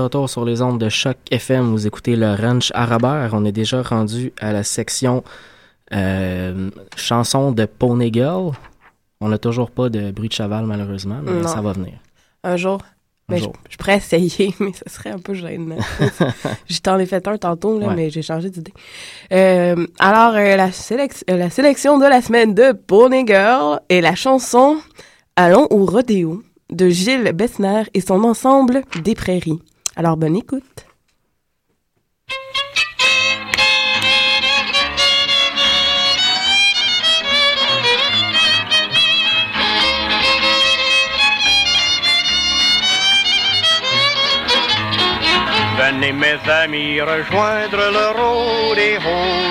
retour 0.00 0.28
sur 0.28 0.44
les 0.44 0.62
ondes 0.62 0.78
de 0.80 0.88
Choc 0.88 1.16
FM, 1.30 1.70
vous 1.70 1.86
écoutez 1.86 2.16
le 2.16 2.34
Ranch 2.34 2.70
à 2.74 2.86
Robert. 2.86 3.30
On 3.32 3.44
est 3.44 3.52
déjà 3.52 3.82
rendu 3.82 4.32
à 4.40 4.52
la 4.52 4.62
section 4.64 5.22
euh, 5.92 6.70
chanson 6.96 7.52
de 7.52 7.64
Pony 7.66 8.10
Girl. 8.12 8.52
On 9.20 9.28
n'a 9.28 9.38
toujours 9.38 9.70
pas 9.70 9.88
de 9.88 10.10
bruit 10.10 10.28
de 10.28 10.34
cheval, 10.34 10.64
malheureusement, 10.66 11.20
mais 11.22 11.32
Non. 11.42 11.48
ça 11.48 11.60
va 11.60 11.72
venir. 11.72 11.94
Un 12.44 12.56
jour. 12.56 12.78
Un 13.28 13.36
je, 13.36 13.42
jour. 13.44 13.52
je 13.68 13.76
pourrais 13.76 13.96
essayer, 13.98 14.54
mais 14.60 14.72
ce 14.72 14.92
serait 14.92 15.10
un 15.10 15.18
peu 15.18 15.34
gênant. 15.34 15.76
je 16.68 16.78
t'en 16.80 16.98
ai 16.98 17.06
fait 17.06 17.26
un 17.28 17.36
tantôt, 17.38 17.78
là, 17.78 17.88
Ouais. 17.88 17.94
mais 17.94 18.10
j'ai 18.10 18.22
changé 18.22 18.50
d'idée. 18.50 18.72
Euh, 19.32 19.86
alors, 19.98 20.34
euh, 20.34 20.56
la, 20.56 20.70
sélec- 20.70 21.22
euh, 21.30 21.36
la 21.36 21.50
sélection 21.50 21.98
de 21.98 22.06
la 22.06 22.22
semaine 22.22 22.54
de 22.54 22.72
Pony 22.72 23.24
Girl 23.26 23.80
est 23.88 24.00
la 24.00 24.14
chanson 24.14 24.78
Allons 25.36 25.68
au 25.70 25.84
rodéo 25.86 26.42
de 26.70 26.88
Gilles 26.88 27.32
Bessner 27.32 27.82
et 27.94 28.00
son 28.00 28.24
ensemble 28.24 28.82
des 29.02 29.14
prairies. 29.14 29.58
Alors, 29.96 30.16
bonne 30.16 30.36
écoute. 30.36 30.86
Venez 45.76 46.12
mes 46.12 46.38
amis 46.48 47.00
rejoindre 47.00 47.90
le 47.90 48.06
rodéo 48.20 49.00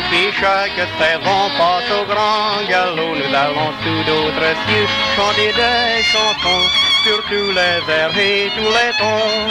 qui 0.10 0.32
chaque 0.40 0.72
saison 0.98 1.50
passe 1.58 1.92
au 1.92 2.06
grand 2.06 2.68
galop. 2.70 3.16
Nous 3.16 3.36
allons 3.36 3.72
sous 3.84 4.04
d'autres 4.08 4.56
cieux 4.66 4.88
chanter 5.16 5.52
des 5.52 6.04
chansons 6.04 6.89
sur 7.04 7.24
tous 7.24 7.52
les 7.52 7.94
airs 7.94 8.18
et 8.18 8.50
tous 8.56 8.72
les 8.78 8.92
tons. 9.00 9.48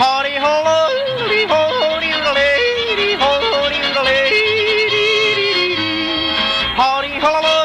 Howdy 0.00 0.36
ho, 0.44 0.54
howdy 0.68 1.42
ho, 1.52 1.62
howdy 1.82 2.10
ho, 2.12 2.32
lady, 2.40 3.10
howdy 3.22 3.80
ho, 3.94 4.02
lady. 4.04 4.46
Howdy 6.76 7.14
ho, 7.24 7.55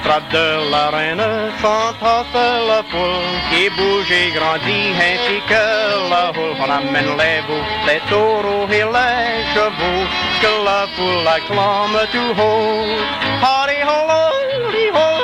L'estrade 0.00 0.28
de 0.32 0.70
l'arène 0.70 1.22
s'entasse 1.60 2.26
la 2.32 2.82
foule 2.90 3.20
qui 3.50 3.68
bouge 3.76 4.10
et 4.10 4.30
grandit 4.30 4.94
ainsi 4.96 5.42
que 5.46 6.08
la 6.08 6.30
houle. 6.30 6.56
On 6.58 6.70
amène 6.70 7.16
les 7.18 7.40
veaux, 7.46 7.66
les 7.86 8.00
taureaux 8.08 8.66
et 8.68 8.84
les 8.96 9.44
chevaux 9.52 10.06
que 10.40 10.64
la 10.64 10.86
foule 10.96 11.28
acclame 11.28 12.00
tout 12.12 12.40
haut. 12.40 12.86
Ho, 13.42 13.56
ho, 14.94 15.19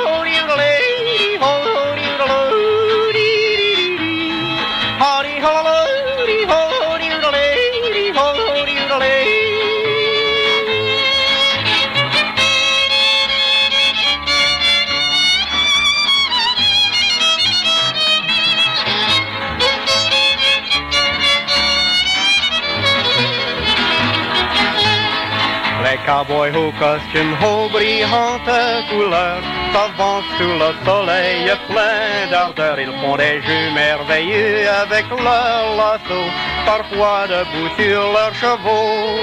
Les 26.07 26.13
cowboys 26.13 26.55
au 26.55 26.71
costume 26.71 27.35
aux 27.43 27.67
brillantes 27.67 28.87
couleurs 28.89 29.43
s'avancent 29.73 30.23
sous 30.37 30.53
le 30.63 30.71
soleil 30.85 31.51
plein 31.67 32.31
d'ardeur. 32.31 32.79
Ils 32.79 32.93
font 33.01 33.17
des 33.17 33.41
jeux 33.41 33.71
merveilleux 33.73 34.69
avec 34.69 35.05
leur 35.09 35.75
lasso, 35.75 36.21
parfois 36.65 37.27
debout 37.27 37.69
sur 37.77 38.13
leurs 38.13 38.33
chevaux. 38.35 39.17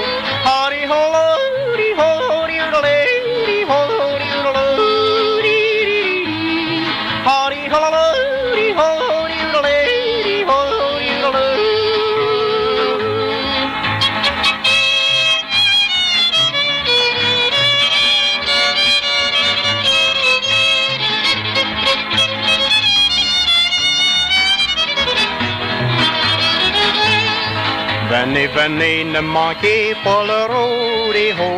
Venez, 28.55 29.03
ne 29.03 29.19
manquez 29.19 29.93
pas 30.03 30.23
le 30.23 30.41
rodéo. 30.53 31.49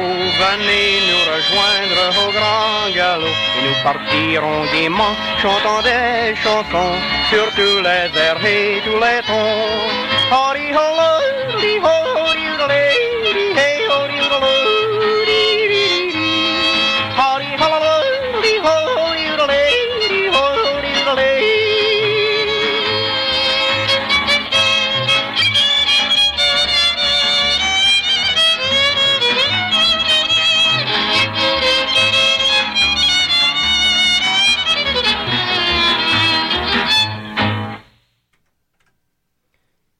Venez 0.43 0.89
nous 1.07 1.23
rejoindre 1.31 2.01
au 2.23 2.31
grand 2.31 2.89
galop. 2.95 3.27
Et 3.27 3.61
nous 3.65 3.77
partirons 3.83 4.65
gaiement, 4.73 5.15
chantant 5.39 5.81
des 5.83 6.35
chansons 6.43 6.95
sur 7.29 7.45
tous 7.55 7.81
les 7.87 8.09
airs 8.25 8.43
et 8.43 8.81
tous 8.83 8.99
les 9.05 9.21
tons. 9.27 10.07
Howdy 10.31 10.73
ho, 10.73 10.87
howdy 11.53 11.77
ho, 11.77 13.06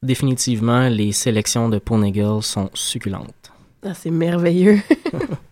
Définitivement, 0.08 0.88
les 0.88 1.12
sélections 1.12 1.68
de 1.68 1.80
Pony 1.80 2.14
Girl 2.14 2.42
sont 2.42 2.70
succulentes. 2.74 3.52
Ah, 3.84 3.94
c'est 3.94 4.10
merveilleux. 4.10 4.80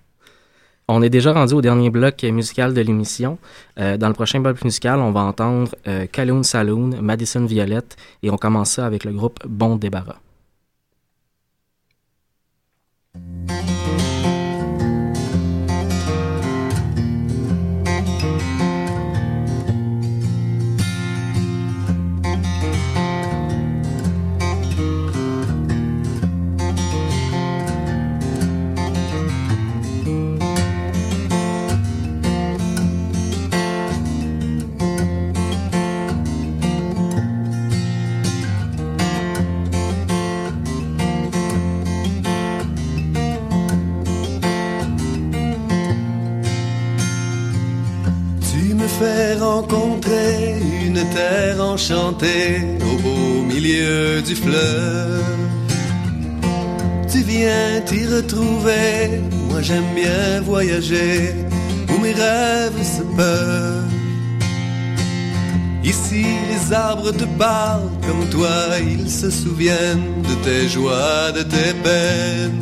On 0.88 1.02
est 1.02 1.10
déjà 1.10 1.34
rendu 1.34 1.56
au 1.56 1.62
dernier 1.62 1.90
bloc 1.90 2.24
musical 2.24 2.74
de 2.74 2.80
l'émission. 2.80 3.38
Euh, 3.78 3.98
dans 3.98 4.08
le 4.08 4.14
prochain 4.14 4.40
bloc 4.40 4.64
musical, 4.64 5.00
on 5.00 5.12
va 5.12 5.22
entendre 5.22 5.76
euh, 5.90 6.06
Calhoun 6.10 6.44
Saloon, 6.44 7.02
Madison 7.02 7.44
Violette, 7.44 7.98
et 8.24 8.30
on 8.30 8.38
commence 8.38 8.70
ça 8.72 8.86
avec 8.86 9.04
le 9.04 9.12
groupe 9.12 9.46
Bon 9.46 9.76
Débarras. 9.76 10.22
Fais 49.56 49.62
rencontrer 49.62 50.56
une 50.86 51.04
terre 51.14 51.62
enchantée 51.62 52.78
au 52.82 52.98
beau 53.02 53.44
milieu 53.44 54.22
du 54.22 54.36
fleuve. 54.36 55.24
Tu 57.12 57.20
viens 57.20 57.82
t'y 57.86 58.06
retrouver, 58.06 59.22
moi 59.50 59.62
j'aime 59.62 59.94
bien 59.96 60.42
voyager 60.42 61.34
où 61.90 62.02
mes 62.02 62.14
rêves 62.14 62.84
se 62.84 63.04
peuvent. 63.16 63.84
Ici 65.84 66.26
les 66.52 66.74
arbres 66.74 67.12
te 67.12 67.26
parlent 67.38 67.92
comme 68.06 68.28
toi, 68.30 68.80
ils 68.82 69.10
se 69.10 69.30
souviennent 69.30 70.22
de 70.24 70.36
tes 70.44 70.68
joies, 70.68 71.32
de 71.32 71.44
tes 71.44 71.74
peines. 71.84 72.62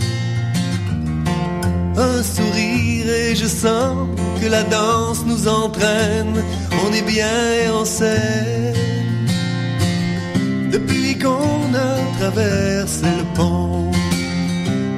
Un 1.95 2.23
sourire 2.23 3.09
et 3.09 3.35
je 3.35 3.45
sens 3.45 4.07
que 4.43 4.49
la 4.49 4.63
danse 4.63 5.23
nous 5.25 5.47
entraîne, 5.47 6.35
on 6.83 6.93
est 6.93 7.07
bien 7.15 7.37
et 7.61 7.69
on 7.69 7.85
sait. 7.85 8.73
Depuis 10.75 11.17
qu'on 11.17 11.63
a 11.89 11.93
traversé 12.19 13.05
le 13.21 13.25
pont, 13.35 13.91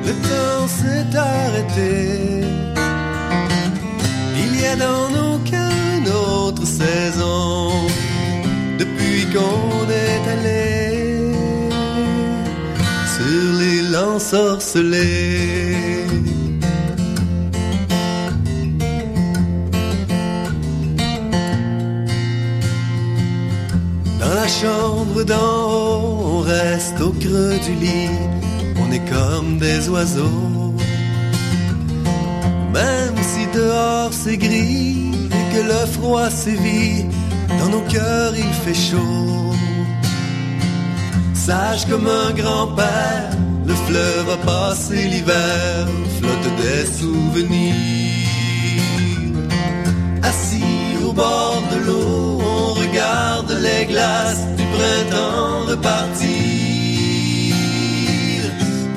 le 0.08 0.14
temps 0.30 0.68
s'est 0.80 1.12
arrêté. 1.18 2.42
Il 4.44 4.52
y 4.62 4.66
a 4.66 4.76
dans 4.76 5.10
nos 5.18 5.36
autre 6.48 6.66
saison, 6.66 7.70
depuis 8.80 9.26
qu'on 9.34 9.90
est 10.06 10.24
allé 10.36 11.32
sur 13.16 14.02
ensorcelée. 14.08 15.76
Dans 15.88 16.05
la 24.46 24.52
chambre 24.52 25.24
d'en 25.24 25.62
haut, 25.72 26.20
on 26.36 26.40
reste 26.42 27.02
au 27.02 27.12
creux 27.24 27.58
du 27.66 27.74
lit, 27.84 28.20
on 28.80 28.92
est 28.92 29.06
comme 29.16 29.58
des 29.58 29.90
oiseaux. 29.90 30.74
Même 32.72 33.18
si 33.32 33.48
dehors 33.58 34.14
c'est 34.14 34.38
gris 34.38 35.14
et 35.38 35.46
que 35.54 35.62
le 35.72 35.82
froid 35.96 36.30
sévit, 36.30 37.06
dans 37.60 37.70
nos 37.76 37.86
cœurs 37.96 38.36
il 38.38 38.54
fait 38.64 38.82
chaud. 38.90 39.54
Sage 41.34 41.88
comme 41.90 42.08
un 42.08 42.32
grand-père, 42.42 43.32
le 43.66 43.74
fleuve 43.88 44.30
a 44.38 44.40
passé 44.46 45.08
l'hiver, 45.12 45.88
flotte 46.20 46.50
des 46.62 46.86
souvenirs. 47.00 47.74
Assis 50.22 51.04
au 51.04 51.12
bord 51.14 51.64
de 51.72 51.78
l'eau, 51.88 52.35
les 53.68 53.86
glaces 53.86 54.46
du 54.60 54.66
printemps 54.76 55.60
repartir. 55.72 56.30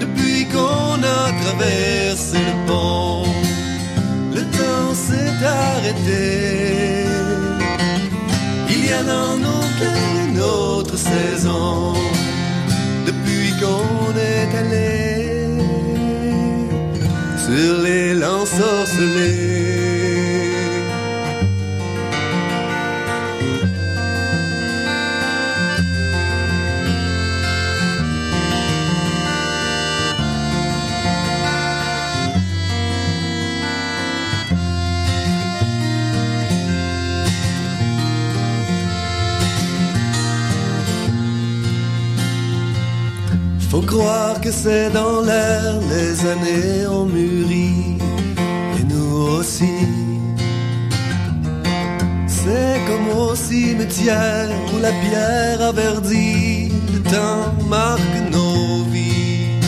Depuis 0.02 0.40
qu'on 0.52 0.96
a 1.18 1.22
traversé 1.42 2.38
le 2.50 2.56
pont, 2.68 3.24
le 4.36 4.42
temps 4.58 4.92
s'est 5.06 5.38
arrêté. 5.64 7.06
Il 8.74 8.80
y 8.88 8.92
a 8.92 9.02
dans 9.02 9.36
nos 9.46 9.58
autre 10.40 10.96
saison, 10.96 11.94
depuis 13.08 13.50
qu'on 13.60 14.12
est 14.32 14.50
allé 14.62 15.48
sur 17.44 17.82
les. 17.82 17.98
Faut 18.58 18.86
croire 43.98 44.40
que 44.40 44.52
c'est 44.52 44.90
dans 44.90 45.20
l'air, 45.28 45.74
les 45.94 46.14
années 46.32 46.86
ont 46.86 47.06
mûri, 47.06 47.98
et 48.78 48.84
nous 48.92 49.12
aussi. 49.36 49.78
C'est 52.26 52.78
comme 52.88 53.08
au 53.18 53.34
cimetière 53.34 54.48
où 54.72 54.78
la 54.86 54.92
pierre 55.02 55.60
a 55.70 55.72
verdi, 55.72 56.72
le 56.94 57.00
temps 57.14 57.46
marque 57.76 58.18
nos 58.32 58.84
vies. 58.92 59.58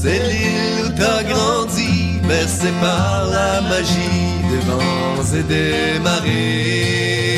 C'est 0.00 0.20
l'île 0.28 0.78
où 0.86 0.90
t'as 1.00 1.22
grandi, 1.30 2.18
bercé 2.28 2.70
par 2.80 3.26
la 3.36 3.60
magie 3.70 4.28
des 4.50 4.62
vents 4.68 5.28
et 5.38 5.44
des 5.52 6.00
marées. 6.06 7.37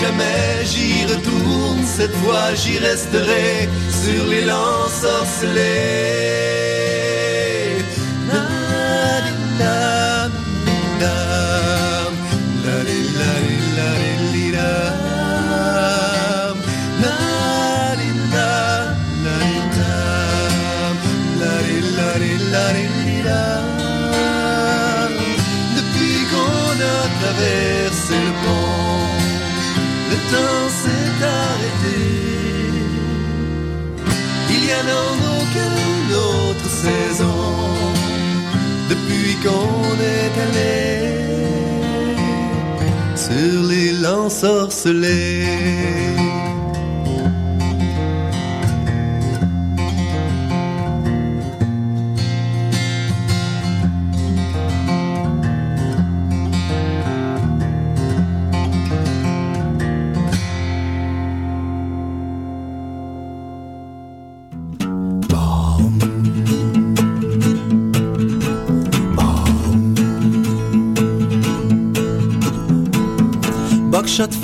Jamais 0.00 0.64
j'y 0.64 1.04
retourne, 1.06 1.84
cette 1.84 2.14
fois 2.22 2.54
j'y 2.54 2.78
resterai 2.78 3.68
sur 3.90 4.26
les 4.28 4.44
lances 4.44 5.04
ensorcelées. 5.04 6.67
Temps 30.32 30.68
s'est 30.80 31.18
arrêté. 31.42 32.00
Il 34.50 34.62
y 34.68 34.72
a 34.80 34.82
dans 34.92 35.12
nos 35.24 35.42
cœurs 35.54 35.80
une 35.96 36.14
autre 36.30 36.68
saison, 36.84 37.38
depuis 38.90 39.32
qu'on 39.44 39.94
est 40.16 40.34
allé 40.46 40.78
sur 43.16 43.58
ensorcelée. 44.06 45.46
Buckshot 45.88 46.17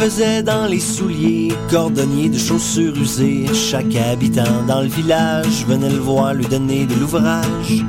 faisait 0.04 0.42
dans 0.42 0.66
les 0.66 0.80
souliers, 0.80 1.50
cordonnier 1.70 2.28
de 2.28 2.36
chaussures 2.36 2.94
usées. 2.94 3.46
Chaque 3.54 3.96
habitant 3.96 4.62
dans 4.68 4.82
le 4.82 4.86
village 4.86 5.64
venait 5.66 5.88
le 5.88 5.96
voir 5.96 6.34
lui 6.34 6.44
donner 6.44 6.84
de 6.84 6.94
l'ouvrage. 6.94 7.82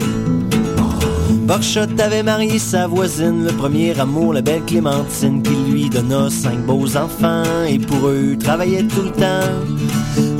Buckshot 1.45 1.99
avait 1.99 2.23
marié 2.23 2.57
sa 2.57 2.87
voisine, 2.87 3.43
le 3.43 3.51
premier 3.51 3.99
amour, 3.99 4.33
la 4.33 4.41
belle 4.41 4.63
Clémentine, 4.63 5.43
qui 5.43 5.55
lui 5.69 5.89
donna 5.89 6.29
cinq 6.29 6.65
beaux 6.65 6.95
enfants, 6.95 7.43
et 7.67 7.79
pour 7.79 8.07
eux 8.07 8.37
travaillait 8.39 8.83
tout 8.83 9.01
le 9.01 9.11
temps. 9.11 9.51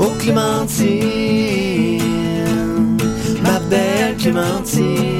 Oh 0.00 0.12
Clémentine, 0.18 0.80
ma 3.42 3.60
belle 3.68 4.16
Clémentine. 4.16 5.15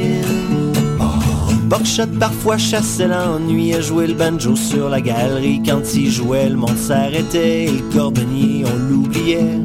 Buckshot 1.66 2.18
parfois 2.20 2.58
chassait 2.58 3.08
l'ennui 3.08 3.74
à 3.74 3.80
jouer 3.80 4.06
le 4.06 4.14
banjo 4.14 4.54
sur 4.54 4.88
la 4.88 5.00
galerie. 5.00 5.60
Quand 5.66 5.82
il 5.94 6.10
jouait, 6.10 6.48
le 6.48 6.56
monde 6.56 6.78
s'arrêtait 6.78 7.66
le 7.66 7.92
cordonnier, 7.92 8.64
on 8.64 8.76
l'oubliait. 8.88 9.60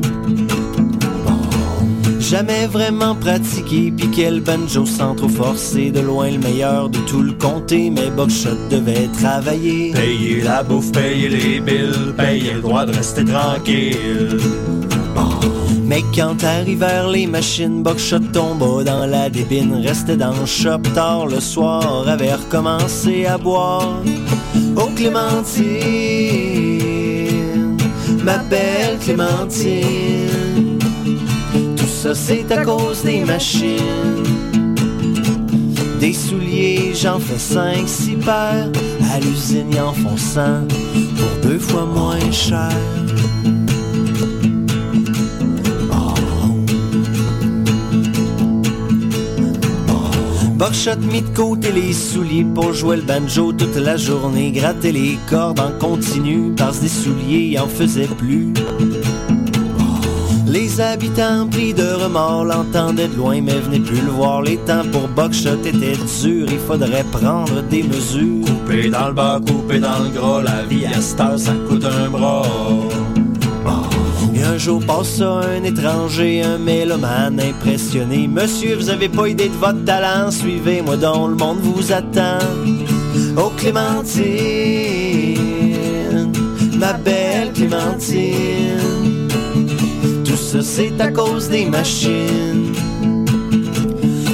Jamais 2.19 2.65
vraiment 2.65 3.13
pratiqué, 3.13 3.93
puis 3.95 4.09
quel 4.15 4.41
banjo 4.41 4.85
sans 4.85 5.13
trop 5.13 5.29
forcer. 5.29 5.91
De 5.91 5.99
loin 5.99 6.31
le 6.31 6.39
meilleur 6.39 6.89
de 6.89 6.97
tout 6.99 7.21
le 7.21 7.33
comté, 7.33 7.91
mais 7.91 8.09
Buckshot 8.09 8.69
devait 8.71 9.07
travailler. 9.19 9.91
Payer 9.91 10.41
la 10.41 10.63
bouffe, 10.63 10.91
payer 10.91 11.29
les 11.29 11.59
billes, 11.59 12.13
payer 12.17 12.53
le 12.53 12.61
droit 12.61 12.85
de 12.85 12.95
rester 12.95 13.25
tranquille. 13.25 14.39
Mais 15.91 16.03
quand 16.15 16.41
arrivèrent 16.45 17.09
les 17.09 17.27
machines, 17.27 17.83
Buckshot 17.83 18.31
tomba 18.31 18.81
dans 18.85 19.05
la 19.05 19.29
débine, 19.29 19.73
restait 19.85 20.15
dans 20.15 20.31
le 20.31 20.45
shop 20.45 20.83
tard 20.95 21.25
le 21.25 21.41
soir, 21.41 22.07
avait 22.07 22.33
recommencé 22.33 23.25
à 23.25 23.37
boire. 23.37 24.01
Oh 24.77 24.87
Clémentine, 24.95 25.67
ma 28.23 28.37
belle 28.37 28.99
Clémentine, 29.01 30.79
tout 31.75 31.85
ça 32.01 32.15
c'est 32.15 32.49
à 32.53 32.63
cause 32.63 33.03
des 33.03 33.25
machines. 33.25 34.23
Des 35.99 36.13
souliers, 36.13 36.93
j'en 36.95 37.19
fais 37.19 37.37
cinq, 37.37 37.85
six 37.85 38.15
paires, 38.15 38.71
à 39.13 39.19
l'usine 39.19 39.67
ils 39.69 39.81
en 39.81 39.91
font 39.91 40.15
pour 41.17 41.49
deux 41.49 41.59
fois 41.59 41.85
moins 41.85 42.31
cher. 42.31 42.71
Buckshot 50.61 50.97
mis 51.11 51.23
de 51.23 51.35
côté 51.35 51.71
les 51.71 51.91
souliers 51.91 52.45
pour 52.53 52.71
jouer 52.71 52.97
le 52.97 53.01
banjo 53.01 53.51
toute 53.51 53.75
la 53.77 53.97
journée, 53.97 54.51
gratter 54.51 54.91
les 54.91 55.17
cordes 55.27 55.59
en 55.59 55.71
continu 55.79 56.53
parce 56.55 56.79
des 56.79 56.87
souliers 56.87 57.57
en 57.57 57.67
faisaient 57.67 58.05
plus. 58.05 58.53
Les 60.45 60.79
habitants 60.79 61.47
pris 61.49 61.73
de 61.73 61.93
remords 62.03 62.45
l'entendaient 62.45 63.07
de 63.07 63.15
loin 63.15 63.41
mais 63.41 63.53
venaient 63.53 63.79
plus 63.79 64.01
le 64.01 64.11
voir. 64.11 64.43
Les 64.43 64.57
temps 64.57 64.85
pour 64.91 65.07
Buckshot 65.07 65.65
étaient 65.65 65.97
durs, 65.97 66.47
il 66.51 66.59
faudrait 66.59 67.05
prendre 67.05 67.63
des 67.63 67.81
mesures. 67.81 68.45
Coupé 68.45 68.91
dans 68.91 69.07
le 69.07 69.13
bas, 69.15 69.39
coupé 69.43 69.79
dans 69.79 69.97
le 70.03 70.09
gras, 70.09 70.43
la 70.43 70.61
vie 70.61 70.85
à 70.85 71.01
cette 71.01 71.21
heure, 71.21 71.39
ça 71.39 71.53
coûte 71.67 71.85
un 71.85 72.07
bras. 72.07 72.43
Jour 74.63 74.79
passa 74.85 75.39
un 75.39 75.63
étranger, 75.63 76.43
un 76.43 76.59
mélomane 76.59 77.39
impressionné. 77.39 78.27
Monsieur, 78.27 78.75
vous 78.75 78.91
avez 78.91 79.09
pas 79.09 79.27
idée 79.27 79.49
de 79.49 79.55
votre 79.55 79.83
talent, 79.85 80.29
suivez-moi 80.29 80.97
dans 80.97 81.27
le 81.27 81.33
monde 81.33 81.57
vous 81.61 81.91
attend. 81.91 82.37
Oh 83.37 83.51
Clémentine, 83.57 84.21
ma 86.77 86.93
belle 86.93 87.51
Clémentine, 87.53 89.27
tout 90.23 90.37
ça 90.37 90.61
c'est 90.61 91.01
à 91.01 91.07
cause 91.07 91.49
des 91.49 91.65
machines. 91.65 92.71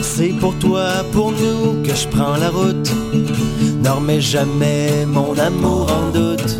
C'est 0.01 0.33
pour 0.41 0.55
toi, 0.59 1.05
pour 1.13 1.31
nous 1.31 1.81
que 1.83 1.95
je 1.95 2.05
prends 2.09 2.35
la 2.35 2.49
route. 2.49 2.91
Ne 3.81 3.89
remets 3.89 4.19
jamais 4.19 5.05
mon 5.05 5.37
amour 5.39 5.87
en 5.89 6.11
doute. 6.11 6.57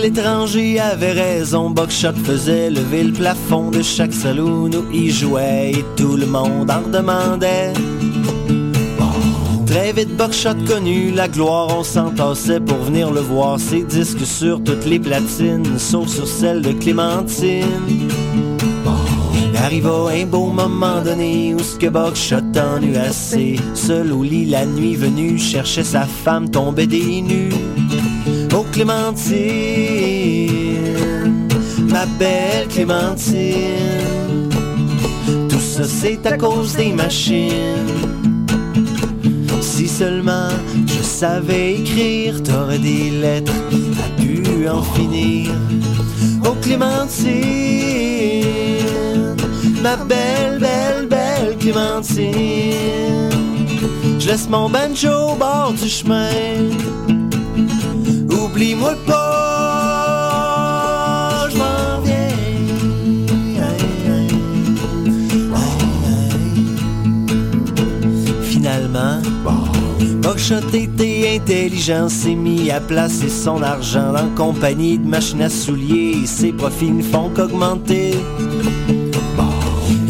L'étranger 0.00 0.80
avait 0.80 1.12
raison, 1.12 1.70
Buckshot 1.70 2.14
faisait 2.24 2.70
lever 2.70 3.04
le 3.04 3.12
plafond 3.12 3.70
de 3.70 3.82
chaque 3.82 4.12
saloon 4.12 4.70
où 4.74 4.84
il 4.92 5.10
jouait 5.10 5.72
et 5.72 5.84
tout 5.96 6.16
le 6.16 6.26
monde 6.26 6.70
en 6.70 6.88
demandait. 6.88 7.72
Très 9.66 9.92
vite, 9.92 10.16
Buckshot 10.16 10.56
connu 10.66 11.12
la 11.12 11.28
gloire, 11.28 11.68
on 11.78 11.82
s'entassait 11.82 12.60
pour 12.60 12.78
venir 12.78 13.10
le 13.10 13.20
voir. 13.20 13.58
Ses 13.58 13.82
disques 13.82 14.26
sur 14.26 14.62
toutes 14.62 14.86
les 14.86 14.98
platines, 14.98 15.78
sauf 15.78 16.08
sur 16.08 16.26
celle 16.26 16.62
de 16.62 16.72
Clémentine. 16.72 18.08
Arriva 19.64 20.10
un 20.12 20.26
beau 20.26 20.46
moment 20.46 21.02
donné 21.02 21.54
où 21.54 21.58
ce 21.58 21.76
que 21.76 21.88
Buckshot 21.88 22.36
en 22.56 22.94
assez. 22.94 23.56
Seul 23.74 24.12
au 24.12 24.22
lit 24.22 24.46
la 24.46 24.66
nuit 24.66 24.94
venue, 24.94 25.38
cherchait 25.38 25.84
sa 25.84 26.02
femme 26.02 26.50
tombait 26.50 26.86
des 26.86 27.22
nues. 27.22 27.50
Oh 28.58 28.64
Clémentine, 28.72 29.36
ma 31.90 32.06
belle 32.18 32.66
Clémentine, 32.70 34.48
tout 35.46 35.60
ça 35.60 35.84
c'est 35.84 36.24
à 36.26 36.38
cause 36.38 36.74
des 36.74 36.90
machines. 36.90 37.52
Si 39.60 39.86
seulement 39.86 40.48
je 40.86 41.02
savais 41.02 41.74
écrire, 41.74 42.42
t'aurais 42.42 42.78
des 42.78 43.10
lettres 43.10 43.52
à 44.02 44.08
pu 44.22 44.66
en 44.66 44.80
finir. 44.82 45.50
Oh 46.42 46.56
Clémentine, 46.62 47.26
ma 49.82 49.96
belle, 49.96 50.58
belle, 50.58 51.06
belle 51.10 51.58
Clémentine, 51.58 52.32
je 54.18 54.26
laisse 54.26 54.48
mon 54.48 54.70
banjo 54.70 55.32
au 55.32 55.36
bord 55.36 55.74
du 55.74 55.90
chemin. 55.90 56.30
Oublie-moi 58.56 58.94
pas, 59.06 60.32
je 61.50 61.58
m'en 61.58 62.00
viens. 62.02 62.14
Finalement, 68.44 69.20
Buckshot 70.22 70.72
était 70.72 71.36
intelligent, 71.36 72.08
s'est 72.08 72.34
mis 72.34 72.70
à 72.70 72.80
placer 72.80 73.28
son 73.28 73.62
argent 73.62 74.14
en 74.14 74.30
compagnie 74.34 74.96
de 74.98 75.06
machines 75.06 75.42
à 75.42 75.50
souliers 75.50 76.24
ses 76.24 76.54
profits 76.54 76.92
ne 76.92 77.02
font 77.02 77.28
qu'augmenter. 77.28 78.14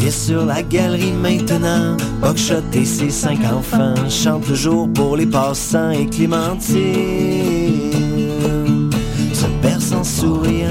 Et 0.06 0.10
sur 0.12 0.46
la 0.46 0.62
galerie 0.62 1.10
maintenant, 1.10 1.96
Buckshot 2.22 2.62
et 2.74 2.84
ses 2.84 3.10
cinq 3.10 3.40
enfants 3.52 3.96
chantent 4.08 4.46
toujours 4.46 4.88
pour 4.92 5.16
les 5.16 5.26
passants 5.26 5.90
et 5.90 6.06
Clémentine 6.06 7.35
to 10.26 10.65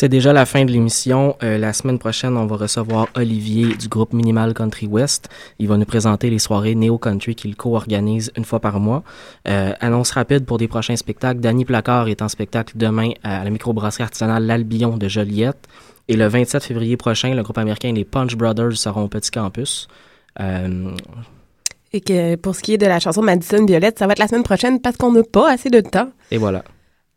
C'est 0.00 0.08
déjà 0.08 0.32
la 0.32 0.46
fin 0.46 0.64
de 0.64 0.72
l'émission. 0.72 1.36
Euh, 1.42 1.58
la 1.58 1.74
semaine 1.74 1.98
prochaine, 1.98 2.34
on 2.38 2.46
va 2.46 2.56
recevoir 2.56 3.08
Olivier 3.16 3.74
du 3.76 3.86
groupe 3.86 4.14
Minimal 4.14 4.54
Country 4.54 4.86
West. 4.86 5.28
Il 5.58 5.68
va 5.68 5.76
nous 5.76 5.84
présenter 5.84 6.30
les 6.30 6.38
soirées 6.38 6.74
Néo 6.74 6.96
Country 6.96 7.34
qu'il 7.34 7.54
co-organise 7.54 8.32
une 8.34 8.46
fois 8.46 8.60
par 8.60 8.80
mois. 8.80 9.02
Euh, 9.46 9.74
annonce 9.78 10.12
rapide 10.12 10.46
pour 10.46 10.56
des 10.56 10.68
prochains 10.68 10.96
spectacles. 10.96 11.40
Danny 11.40 11.66
Placard 11.66 12.08
est 12.08 12.22
en 12.22 12.28
spectacle 12.28 12.78
demain 12.78 13.10
à 13.22 13.44
la 13.44 13.50
microbrasserie 13.50 14.04
artisanale 14.04 14.46
L'Albion 14.46 14.96
de 14.96 15.06
Joliette. 15.06 15.68
Et 16.08 16.16
le 16.16 16.26
27 16.26 16.64
février 16.64 16.96
prochain, 16.96 17.34
le 17.34 17.42
groupe 17.42 17.58
américain 17.58 17.92
Les 17.92 18.06
Punch 18.06 18.36
Brothers 18.36 18.78
seront 18.78 19.02
au 19.02 19.08
Petit 19.08 19.30
Campus. 19.30 19.86
Euh, 20.40 20.92
Et 21.92 22.00
que 22.00 22.36
pour 22.36 22.56
ce 22.56 22.62
qui 22.62 22.72
est 22.72 22.78
de 22.78 22.86
la 22.86 23.00
chanson 23.00 23.20
Madison 23.20 23.66
Violette, 23.66 23.98
ça 23.98 24.06
va 24.06 24.12
être 24.12 24.18
la 24.18 24.28
semaine 24.28 24.44
prochaine 24.44 24.80
parce 24.80 24.96
qu'on 24.96 25.12
n'a 25.12 25.24
pas 25.24 25.52
assez 25.52 25.68
de 25.68 25.82
temps. 25.82 26.08
et 26.30 26.38
voilà. 26.38 26.64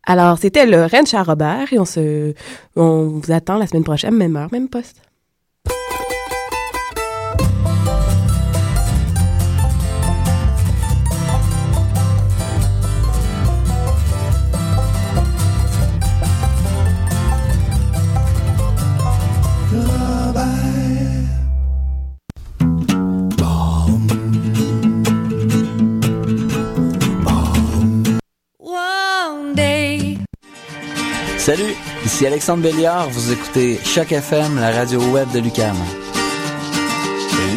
Alors, 0.06 0.38
c'était 0.38 0.66
le 0.66 0.86
à 1.14 1.22
Robert 1.22 1.72
et 1.72 1.78
on 1.78 1.84
se, 1.84 2.34
on 2.76 3.20
vous 3.22 3.32
attend 3.32 3.56
la 3.56 3.66
semaine 3.66 3.84
prochaine, 3.84 4.14
même 4.14 4.36
heure, 4.36 4.48
même 4.52 4.68
poste. 4.68 5.03
Salut, 31.44 31.76
ici 32.06 32.26
Alexandre 32.26 32.62
Béliard, 32.62 33.10
vous 33.10 33.30
écoutez 33.30 33.78
Choc 33.84 34.12
FM, 34.12 34.58
la 34.58 34.70
radio 34.70 34.98
web 35.10 35.30
de 35.30 35.40
Lucam. 35.40 35.76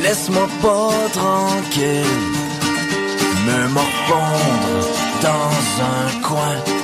Laisse-moi 0.03 0.45
pas 0.61 0.91
tranquille, 1.13 2.03
me 3.47 3.69
morfondre 3.69 4.89
dans 5.23 5.83
un 5.85 6.21
coin. 6.21 6.76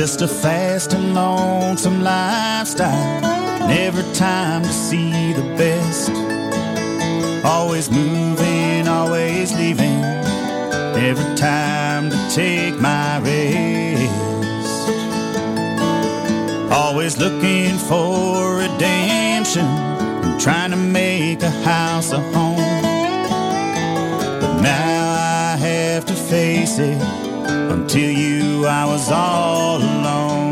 Just 0.00 0.22
a 0.22 0.28
fast 0.28 0.94
and 0.94 1.14
lonesome 1.14 2.02
lifestyle. 2.02 3.20
Never 3.68 4.02
time 4.14 4.62
to 4.62 4.72
see 4.72 5.34
the 5.34 5.42
best. 5.58 6.08
Always 7.44 7.90
moving, 7.90 8.88
always 8.88 9.54
leaving. 9.54 10.02
Every 10.96 11.36
time 11.36 12.08
to 12.08 12.16
take 12.30 12.80
my 12.80 13.20
rest. 13.20 14.10
Always 16.72 17.18
looking 17.18 17.76
for 17.76 18.56
redemption. 18.56 19.66
And 19.66 20.40
trying 20.40 20.70
to 20.70 20.78
make 20.78 21.42
a 21.42 21.50
house 21.50 22.12
a 22.12 22.20
home. 22.32 22.56
But 24.40 24.62
now 24.62 25.52
I 25.52 25.56
have 25.58 26.06
to 26.06 26.14
face 26.14 26.78
it. 26.78 27.29
Until 27.70 28.10
you, 28.10 28.66
I 28.66 28.84
was 28.84 29.08
all 29.12 29.76
alone. 29.76 30.49